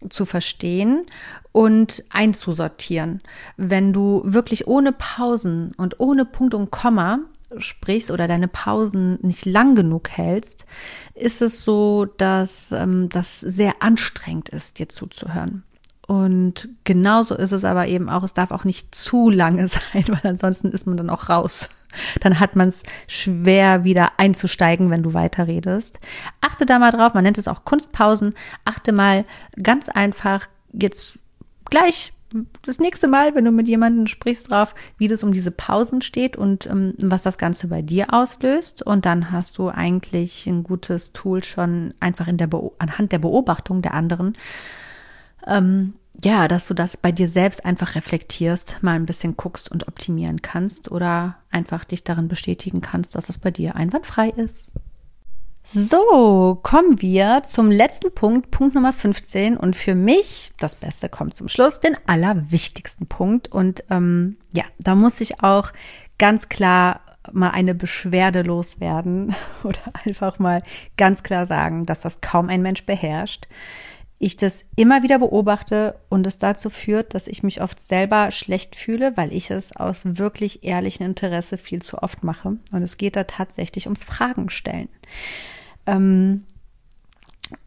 [0.09, 1.05] zu verstehen
[1.51, 3.21] und einzusortieren.
[3.57, 7.19] Wenn du wirklich ohne Pausen und ohne Punkt und Komma
[7.57, 10.65] sprichst oder deine Pausen nicht lang genug hältst,
[11.15, 15.63] ist es so, dass ähm, das sehr anstrengend ist, dir zuzuhören.
[16.07, 20.31] Und genauso ist es aber eben auch, es darf auch nicht zu lange sein, weil
[20.31, 21.69] ansonsten ist man dann auch raus.
[22.19, 25.99] Dann hat man es schwer wieder einzusteigen, wenn du weiterredest.
[26.39, 28.33] Achte da mal drauf, man nennt es auch Kunstpausen.
[28.65, 29.25] Achte mal
[29.61, 31.19] ganz einfach jetzt
[31.69, 32.13] gleich
[32.63, 36.37] das nächste Mal, wenn du mit jemandem sprichst, drauf, wie das um diese Pausen steht
[36.37, 38.83] und ähm, was das Ganze bei dir auslöst.
[38.83, 43.19] Und dann hast du eigentlich ein gutes Tool schon einfach in der Be anhand der
[43.19, 44.37] Beobachtung der anderen,
[45.47, 49.87] ähm, ja, dass du das bei dir selbst einfach reflektierst, mal ein bisschen guckst und
[49.87, 54.73] optimieren kannst oder einfach dich darin bestätigen kannst, dass es bei dir einwandfrei ist.
[55.63, 59.57] So, kommen wir zum letzten Punkt, Punkt Nummer 15.
[59.57, 63.49] Und für mich, das Beste kommt zum Schluss, den allerwichtigsten Punkt.
[63.51, 65.71] Und ähm, ja, da muss ich auch
[66.17, 67.01] ganz klar
[67.31, 70.63] mal eine Beschwerde loswerden oder einfach mal
[70.97, 73.47] ganz klar sagen, dass das kaum ein Mensch beherrscht.
[74.23, 78.75] Ich das immer wieder beobachte und es dazu führt, dass ich mich oft selber schlecht
[78.75, 82.57] fühle, weil ich es aus wirklich ehrlichem Interesse viel zu oft mache.
[82.71, 84.89] Und es geht da tatsächlich ums Fragen stellen.
[85.87, 86.43] Ähm,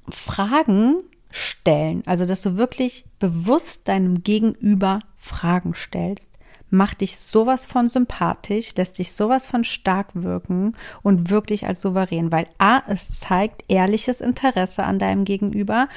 [0.09, 1.03] Fragen
[1.33, 6.31] stellen, also dass du wirklich bewusst deinem Gegenüber Fragen stellst
[6.75, 12.33] macht dich sowas von sympathisch, lässt dich sowas von stark wirken und wirklich als souverän,
[12.33, 15.89] weil A, es zeigt ehrliches Interesse an deinem Gegenüber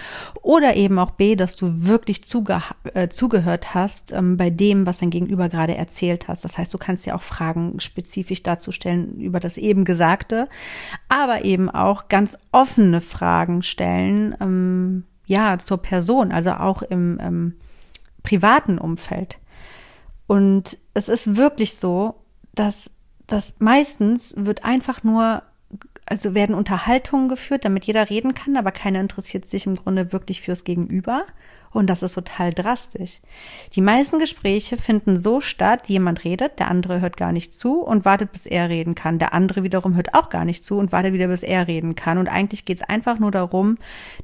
[0.42, 2.62] oder eben auch B, dass du wirklich zuge
[2.94, 6.44] äh, zugehört hast ähm, bei dem, was dein Gegenüber gerade erzählt hast.
[6.44, 10.48] Das heißt, du kannst ja auch Fragen spezifisch dazu stellen über das eben Gesagte,
[11.10, 17.54] aber eben auch ganz offene Fragen stellen, ähm, ja, zur Person, also auch im ähm,
[18.24, 19.40] privaten Umfeld.
[20.28, 22.16] Und es ist wirklich so,
[22.54, 22.92] dass
[23.26, 25.44] das meistens wird einfach nur,
[26.06, 30.42] also werden Unterhaltungen geführt, damit jeder reden kann, aber keiner interessiert sich im Grunde wirklich
[30.42, 31.24] fürs Gegenüber.
[31.72, 33.20] Und das ist total drastisch.
[33.74, 38.06] Die meisten Gespräche finden so statt, jemand redet, der andere hört gar nicht zu und
[38.06, 39.20] wartet, bis er reden kann.
[39.20, 42.18] Der andere wiederum hört auch gar nicht zu und wartet wieder, bis er reden kann.
[42.18, 43.78] Und eigentlich geht es einfach nur darum,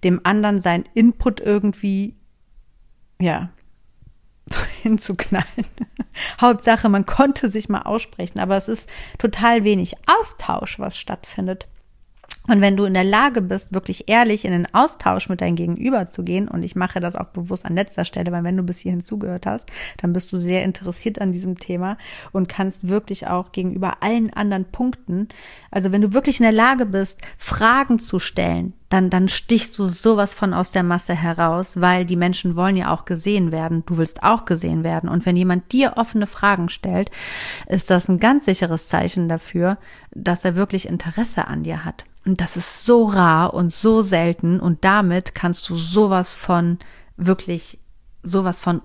[0.04, 2.16] dem anderen sein Input irgendwie,
[3.20, 3.50] ja,
[4.82, 5.66] hinzuknallen.
[6.42, 11.68] Hauptsache, man konnte sich mal aussprechen, aber es ist total wenig Austausch, was stattfindet.
[12.48, 16.08] Und wenn du in der Lage bist, wirklich ehrlich in den Austausch mit deinem Gegenüber
[16.08, 18.80] zu gehen, und ich mache das auch bewusst an letzter Stelle, weil wenn du bis
[18.80, 21.98] hierhin zugehört hast, dann bist du sehr interessiert an diesem Thema
[22.34, 25.30] und kannst wirklich auch gegenüber allen anderen Punkten,
[25.72, 29.88] also wenn du wirklich in der Lage bist, Fragen zu stellen, dann, dann stichst du
[29.88, 33.84] sowas von aus der Masse heraus, weil die Menschen wollen ja auch gesehen werden.
[33.88, 35.10] Du willst auch gesehen werden.
[35.10, 37.10] Und wenn jemand dir offene Fragen stellt,
[37.66, 39.80] ist das ein ganz sicheres Zeichen dafür,
[40.12, 42.06] dass er wirklich Interesse an dir hat.
[42.26, 46.80] Und das ist so rar und so selten und damit kannst du sowas von
[47.18, 47.80] wirklich
[48.24, 48.82] sowas von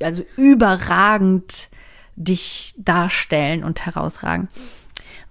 [0.00, 1.68] also überragend
[2.16, 4.48] dich darstellen und herausragen.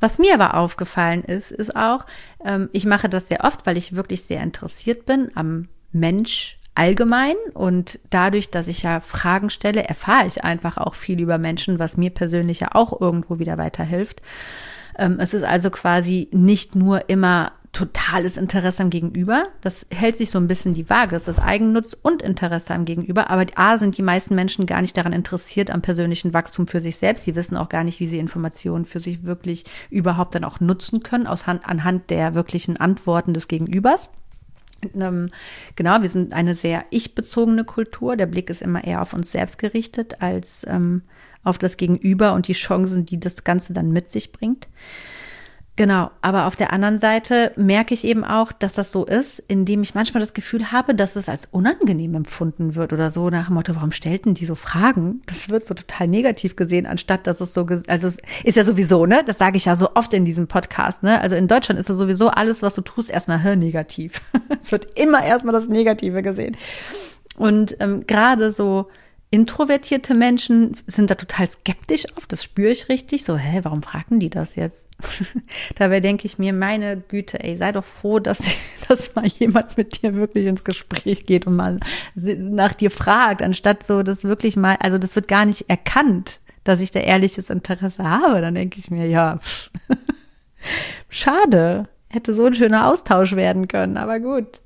[0.01, 2.05] Was mir aber aufgefallen ist, ist auch,
[2.43, 7.35] ähm, ich mache das sehr oft, weil ich wirklich sehr interessiert bin am Mensch allgemein
[7.53, 11.97] und dadurch, dass ich ja Fragen stelle, erfahre ich einfach auch viel über Menschen, was
[11.97, 14.21] mir persönlich ja auch irgendwo wieder weiterhilft.
[14.97, 19.47] Ähm, es ist also quasi nicht nur immer totales Interesse am Gegenüber.
[19.61, 21.15] Das hält sich so ein bisschen die Waage.
[21.15, 23.31] Es ist Eigennutz und Interesse am Gegenüber.
[23.31, 26.97] Aber A sind die meisten Menschen gar nicht daran interessiert am persönlichen Wachstum für sich
[26.97, 27.23] selbst.
[27.23, 31.01] Sie wissen auch gar nicht, wie sie Informationen für sich wirklich überhaupt dann auch nutzen
[31.01, 34.09] können, aus Hand, anhand der wirklichen Antworten des Gegenübers.
[34.95, 35.29] Ähm,
[35.75, 38.15] genau, wir sind eine sehr ich-bezogene Kultur.
[38.15, 41.01] Der Blick ist immer eher auf uns selbst gerichtet als ähm,
[41.43, 44.67] auf das Gegenüber und die Chancen, die das Ganze dann mit sich bringt.
[45.75, 49.81] Genau, aber auf der anderen Seite merke ich eben auch, dass das so ist, indem
[49.81, 53.55] ich manchmal das Gefühl habe, dass es als unangenehm empfunden wird oder so nach dem
[53.55, 55.23] Motto, warum stellten die so Fragen?
[55.25, 59.07] Das wird so total negativ gesehen, anstatt dass es so, also es ist ja sowieso,
[59.07, 59.23] ne?
[59.25, 61.19] Das sage ich ja so oft in diesem Podcast, ne?
[61.19, 64.21] Also in Deutschland ist ja sowieso alles, was du tust, erstmal hör negativ.
[64.63, 66.55] es wird immer erstmal das Negative gesehen.
[67.37, 68.89] Und ähm, gerade so
[69.33, 73.25] introvertierte Menschen sind da total skeptisch oft, das spüre ich richtig.
[73.25, 74.85] So, hä, warum fragen die das jetzt?
[75.75, 78.43] Dabei denke ich mir, meine Güte, ey, sei doch froh, dass,
[78.87, 81.79] dass mal jemand mit dir wirklich ins Gespräch geht und mal
[82.13, 86.79] nach dir fragt, anstatt so das wirklich mal, also das wird gar nicht erkannt, dass
[86.79, 88.39] ich da ehrliches Interesse habe.
[88.39, 89.39] Dann denke ich mir, ja,
[91.09, 94.59] schade, hätte so ein schöner Austausch werden können, aber gut.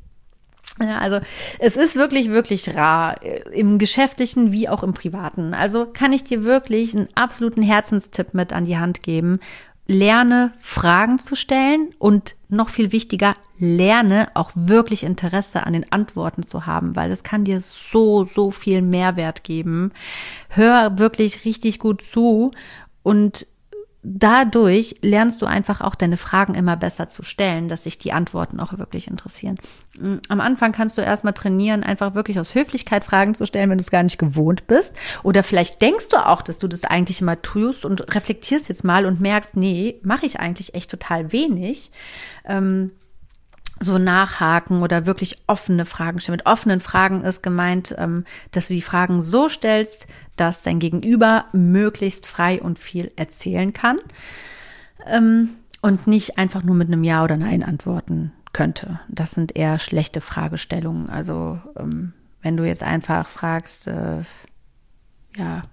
[0.80, 1.20] Ja, also
[1.60, 5.54] es ist wirklich, wirklich rar, äh, im geschäftlichen wie auch im privaten.
[5.54, 9.40] Also kann ich dir wirklich einen absoluten Herzenstipp mit an die Hand geben.
[9.88, 16.44] Lerne Fragen zu stellen und noch viel wichtiger, lerne auch wirklich Interesse an den Antworten
[16.44, 19.94] zu haben, weil es kann dir so, so viel Mehrwert geben.
[20.50, 22.52] Hör wirklich richtig gut zu
[23.02, 23.48] und
[24.04, 28.60] dadurch lernst du einfach auch deine Fragen immer besser zu stellen, dass sich die Antworten
[28.60, 29.58] auch wirklich interessieren.
[30.00, 33.78] Mm, am Anfang kannst du erstmal trainieren, einfach wirklich aus Höflichkeit Fragen zu stellen, wenn
[33.78, 34.95] du es gar nicht gewohnt bist.
[35.24, 39.06] Oder vielleicht denkst du auch, dass du das eigentlich immer tust und reflektierst jetzt mal
[39.06, 41.91] und merkst, nee, mache ich eigentlich echt total wenig.
[42.45, 42.91] Ähm,
[43.80, 46.38] so nachhaken oder wirklich offene Fragen stellen.
[46.38, 51.46] Mit offenen Fragen ist gemeint, ähm, dass du die Fragen so stellst, dass dein Gegenüber
[51.54, 53.98] möglichst frei und viel erzählen kann
[55.06, 55.50] ähm,
[55.82, 59.00] und nicht einfach nur mit einem Ja oder Nein antworten könnte.
[59.10, 61.10] Das sind eher schlechte Fragestellungen.
[61.10, 64.22] Also ähm, wenn du jetzt einfach fragst, äh,
[65.36, 65.64] ja,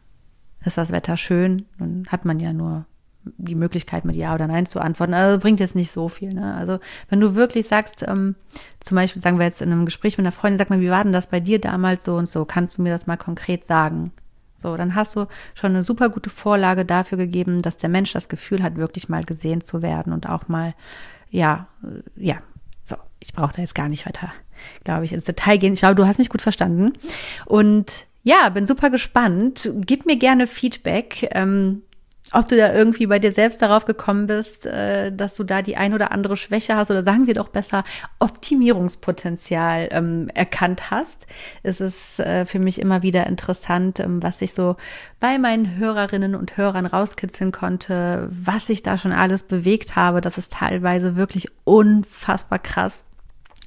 [0.65, 2.87] ist das Wetter schön, dann hat man ja nur
[3.37, 5.15] die Möglichkeit, mit Ja oder Nein zu antworten.
[5.15, 6.35] Also bringt jetzt nicht so viel.
[6.35, 6.55] Ne?
[6.55, 8.35] Also wenn du wirklich sagst, ähm,
[8.81, 11.03] zum Beispiel sagen wir jetzt in einem Gespräch mit einer Freundin, sag mal, wie war
[11.03, 12.45] denn das bei dir damals so und so?
[12.45, 14.13] Kannst du mir das mal konkret sagen?
[14.65, 18.31] So, dann hast du schon eine super gute Vorlage dafür gegeben, dass der Mensch das
[18.31, 20.75] Gefühl hat, wirklich mal gesehen zu werden und auch mal,
[21.29, 22.37] ja, äh, ja,
[22.87, 24.33] so, ich brauche da jetzt gar nicht weiter,
[24.83, 25.75] glaube ich, ins Detail gehen.
[25.75, 26.95] Ich glaube, du hast mich gut verstanden.
[27.45, 29.71] Und ja, bin super gespannt.
[29.81, 31.29] Gib mir gerne Feedback.
[31.33, 31.83] Ähm,
[32.35, 35.77] ob du da irgendwie bei dir selbst darauf gekommen bist, äh, dass du da die
[35.77, 37.85] ein oder andere Schwäche hast oder sagen wir doch besser
[38.19, 41.27] Optimierungspotenzial ähm, erkannt hast.
[41.63, 44.77] Es ist äh, für mich immer wieder interessant, ähm, was ich so
[45.21, 50.21] bei meinen Hörerinnen und Hörern rauskitzeln konnte, was ich da schon alles bewegt habe.
[50.21, 53.05] Das ist teilweise wirklich unfassbar krass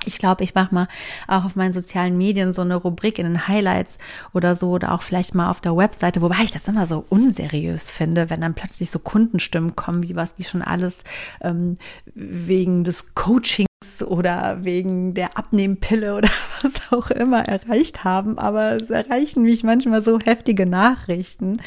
[0.08, 0.88] ich glaube, ich mache mal
[1.28, 3.97] auch auf meinen sozialen Medien so eine Rubrik in den Highlights
[4.34, 7.89] oder so oder auch vielleicht mal auf der Webseite, wobei ich das immer so unseriös
[7.89, 10.99] finde, wenn dann plötzlich so Kundenstimmen kommen, wie was die schon alles
[11.41, 11.76] ähm,
[12.16, 13.68] wegen des Coachings
[14.07, 16.30] oder wegen der Abnehmpille oder
[16.63, 18.39] was auch immer erreicht haben.
[18.39, 21.57] Aber es erreichen mich manchmal so heftige Nachrichten,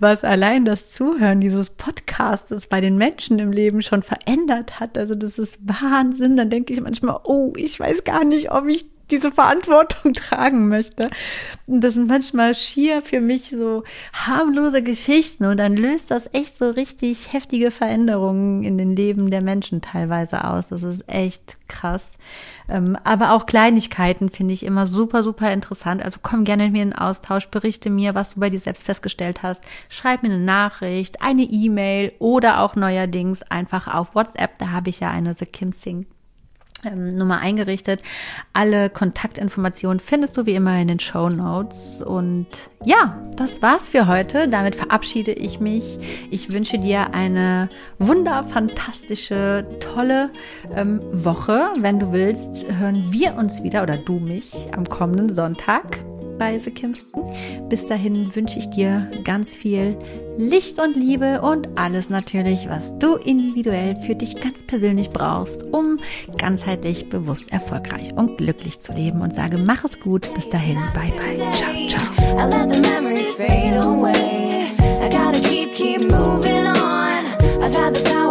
[0.00, 4.98] was allein das Zuhören dieses Podcastes bei den Menschen im Leben schon verändert hat.
[4.98, 6.36] Also das ist Wahnsinn.
[6.36, 11.10] Dann denke ich manchmal, oh, ich weiß gar nicht, ob ich diese Verantwortung tragen möchte.
[11.66, 16.58] Und das sind manchmal schier für mich so harmlose Geschichten und dann löst das echt
[16.58, 20.68] so richtig heftige Veränderungen in den Leben der Menschen teilweise aus.
[20.68, 22.14] Das ist echt krass.
[22.68, 26.02] Ähm, aber auch Kleinigkeiten finde ich immer super, super interessant.
[26.02, 29.42] Also komm gerne mit mir in Austausch, berichte mir, was du bei dir selbst festgestellt
[29.42, 29.62] hast.
[29.88, 34.58] Schreib mir eine Nachricht, eine E-Mail oder auch neuerdings einfach auf WhatsApp.
[34.58, 36.06] Da habe ich ja eine The Kim Sing
[36.84, 38.02] ähm, Nummer eingerichtet.
[38.52, 42.02] Alle Kontaktinformationen findest du wie immer in den Show Notes.
[42.02, 42.46] Und
[42.84, 44.48] ja, das war's für heute.
[44.48, 45.98] Damit verabschiede ich mich.
[46.30, 47.68] Ich wünsche dir eine
[47.98, 50.30] wunderfantastische, tolle
[50.74, 51.70] ähm, Woche.
[51.78, 56.00] Wenn du willst, hören wir uns wieder oder du mich am kommenden Sonntag
[56.42, 57.22] bei The Kimsten.
[57.68, 59.96] Bis dahin wünsche ich dir ganz viel
[60.36, 66.00] Licht und Liebe und alles natürlich, was du individuell für dich ganz persönlich brauchst, um
[66.38, 69.20] ganzheitlich, bewusst, erfolgreich und glücklich zu leben.
[69.20, 70.34] Und sage, mach es gut.
[70.34, 70.78] Bis dahin.
[70.94, 71.36] Bye, bye.
[77.70, 78.21] Ciao, ciao.